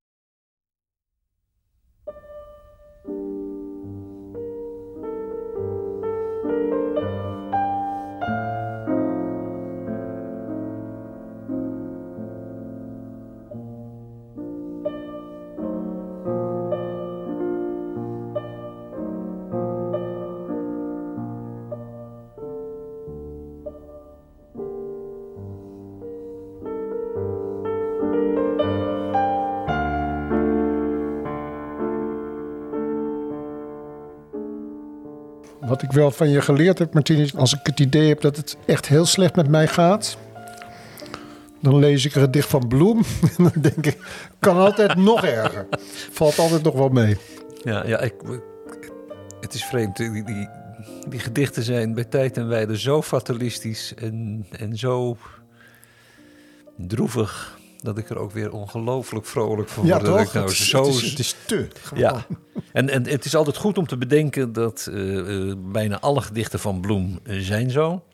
Ik 35.86 35.92
wel 35.92 36.10
van 36.10 36.28
je 36.28 36.40
geleerd 36.40 36.78
heb, 36.78 36.94
Martien, 36.94 37.30
als 37.36 37.54
ik 37.54 37.60
het 37.62 37.80
idee 37.80 38.08
heb 38.08 38.20
dat 38.20 38.36
het 38.36 38.56
echt 38.66 38.86
heel 38.86 39.06
slecht 39.06 39.36
met 39.36 39.48
mij 39.48 39.68
gaat, 39.68 40.16
dan 41.60 41.78
lees 41.78 42.04
ik 42.04 42.14
een 42.14 42.30
dicht 42.30 42.48
van 42.48 42.68
Bloem. 42.68 43.02
En 43.36 43.50
dan 43.52 43.62
denk 43.62 43.86
ik, 43.86 43.98
kan 44.38 44.56
altijd 44.56 44.96
nog 44.96 45.24
erger. 45.24 45.66
Valt 46.10 46.38
altijd 46.38 46.62
nog 46.62 46.74
wel 46.74 46.88
mee. 46.88 47.16
Ja, 47.62 47.86
ja 47.86 48.00
ik, 48.00 48.14
het 49.40 49.54
is 49.54 49.64
vreemd. 49.64 49.96
Die, 49.96 50.24
die, 50.24 50.48
die, 51.08 51.18
gedichten 51.18 51.62
zijn 51.62 51.94
bij 51.94 52.04
tijd 52.04 52.36
en 52.36 52.48
wijde 52.48 52.78
zo 52.78 53.02
fatalistisch 53.02 53.94
en, 53.94 54.46
en 54.50 54.76
zo 54.76 55.16
droevig 56.76 57.58
dat 57.86 57.98
ik 57.98 58.10
er 58.10 58.18
ook 58.18 58.32
weer 58.32 58.52
ongelooflijk 58.52 59.26
vrolijk 59.26 59.68
van 59.68 59.86
word. 59.86 60.00
Ja, 60.00 60.06
toch? 60.06 60.32
Nou 60.32 60.46
het, 60.46 60.52
is, 60.52 60.68
zo... 60.68 60.84
het, 60.84 60.94
is, 60.94 61.10
het 61.10 61.18
is 61.18 61.36
te. 61.46 61.68
Gewoon. 61.82 62.02
Ja, 62.02 62.26
en, 62.72 62.88
en 62.88 63.08
het 63.08 63.24
is 63.24 63.34
altijd 63.34 63.56
goed 63.56 63.78
om 63.78 63.86
te 63.86 63.96
bedenken 63.96 64.52
dat 64.52 64.88
uh, 64.90 65.14
uh, 65.14 65.54
bijna 65.58 66.00
alle 66.00 66.20
gedichten 66.20 66.58
van 66.58 66.80
Bloem 66.80 67.18
uh, 67.24 67.40
zijn 67.40 67.70
zo. 67.70 68.04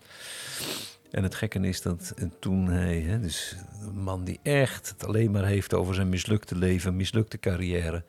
En 1.11 1.23
het 1.23 1.35
gekke 1.35 1.59
is 1.59 1.83
dat 1.83 2.14
toen 2.39 2.66
hij, 2.66 3.01
hè, 3.01 3.20
dus 3.20 3.57
een 3.81 4.03
man 4.03 4.25
die 4.25 4.41
echt 4.43 4.89
het 4.89 5.07
alleen 5.07 5.31
maar 5.31 5.45
heeft 5.45 5.75
over 5.75 5.95
zijn 5.95 6.09
mislukte 6.09 6.57
leven, 6.57 6.97
mislukte 6.97 7.39
carrière. 7.39 8.05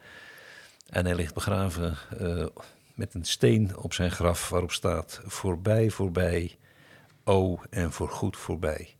En 0.89 1.05
hij 1.05 1.16
ligt 1.16 1.34
begraven 1.34 1.97
met 2.95 3.14
een 3.14 3.26
steen 3.26 3.78
op 3.78 3.93
zijn 3.93 4.11
graf 4.11 4.49
waarop 4.49 4.72
staat: 4.72 5.22
voorbij, 5.26 5.89
voorbij, 5.89 6.57
o 7.24 7.59
en 7.70 7.91
voorgoed 7.91 8.38
voorbij. 8.38 8.95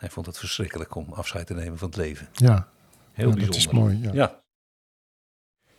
Hij 0.00 0.10
vond 0.10 0.26
het 0.26 0.38
verschrikkelijk 0.38 0.94
om 0.94 1.12
afscheid 1.12 1.46
te 1.46 1.54
nemen 1.54 1.78
van 1.78 1.88
het 1.88 1.96
leven. 1.96 2.28
Ja, 2.32 2.68
heel 3.12 3.28
ja, 3.28 3.34
bijzonder. 3.34 3.46
Dat 3.46 3.56
is 3.56 3.68
mooi. 3.68 3.98
Ja. 4.02 4.10
ja. 4.12 4.40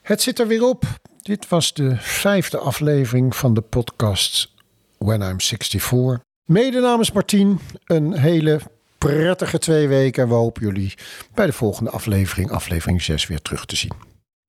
Het 0.02 0.22
zit 0.22 0.40
er 0.40 0.48
weer 0.48 0.64
op. 0.64 0.84
Dit 1.22 1.50
was 1.50 1.74
de 1.74 1.98
vijfde 1.98 2.58
aflevering 2.58 3.36
van 3.36 3.54
de 3.54 3.62
podcast 3.62 4.54
When 4.98 5.22
I'm 5.22 5.42
64. 5.42 6.20
Mede 6.46 6.80
namens 6.80 7.12
Martien 7.12 7.60
een 7.86 8.14
hele 8.14 8.62
prettige 8.98 9.60
twee 9.60 9.88
weken. 9.88 10.28
We 10.28 10.34
hopen 10.34 10.62
jullie 10.62 10.94
bij 11.34 11.46
de 11.46 11.54
volgende 11.54 11.90
aflevering, 11.90 12.52
aflevering 12.52 13.02
6, 13.02 13.28
weer 13.28 13.42
terug 13.42 13.66
te 13.66 13.76
zien. 13.76 13.94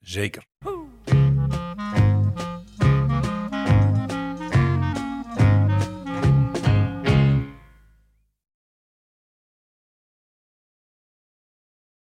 Zeker. 0.01 0.43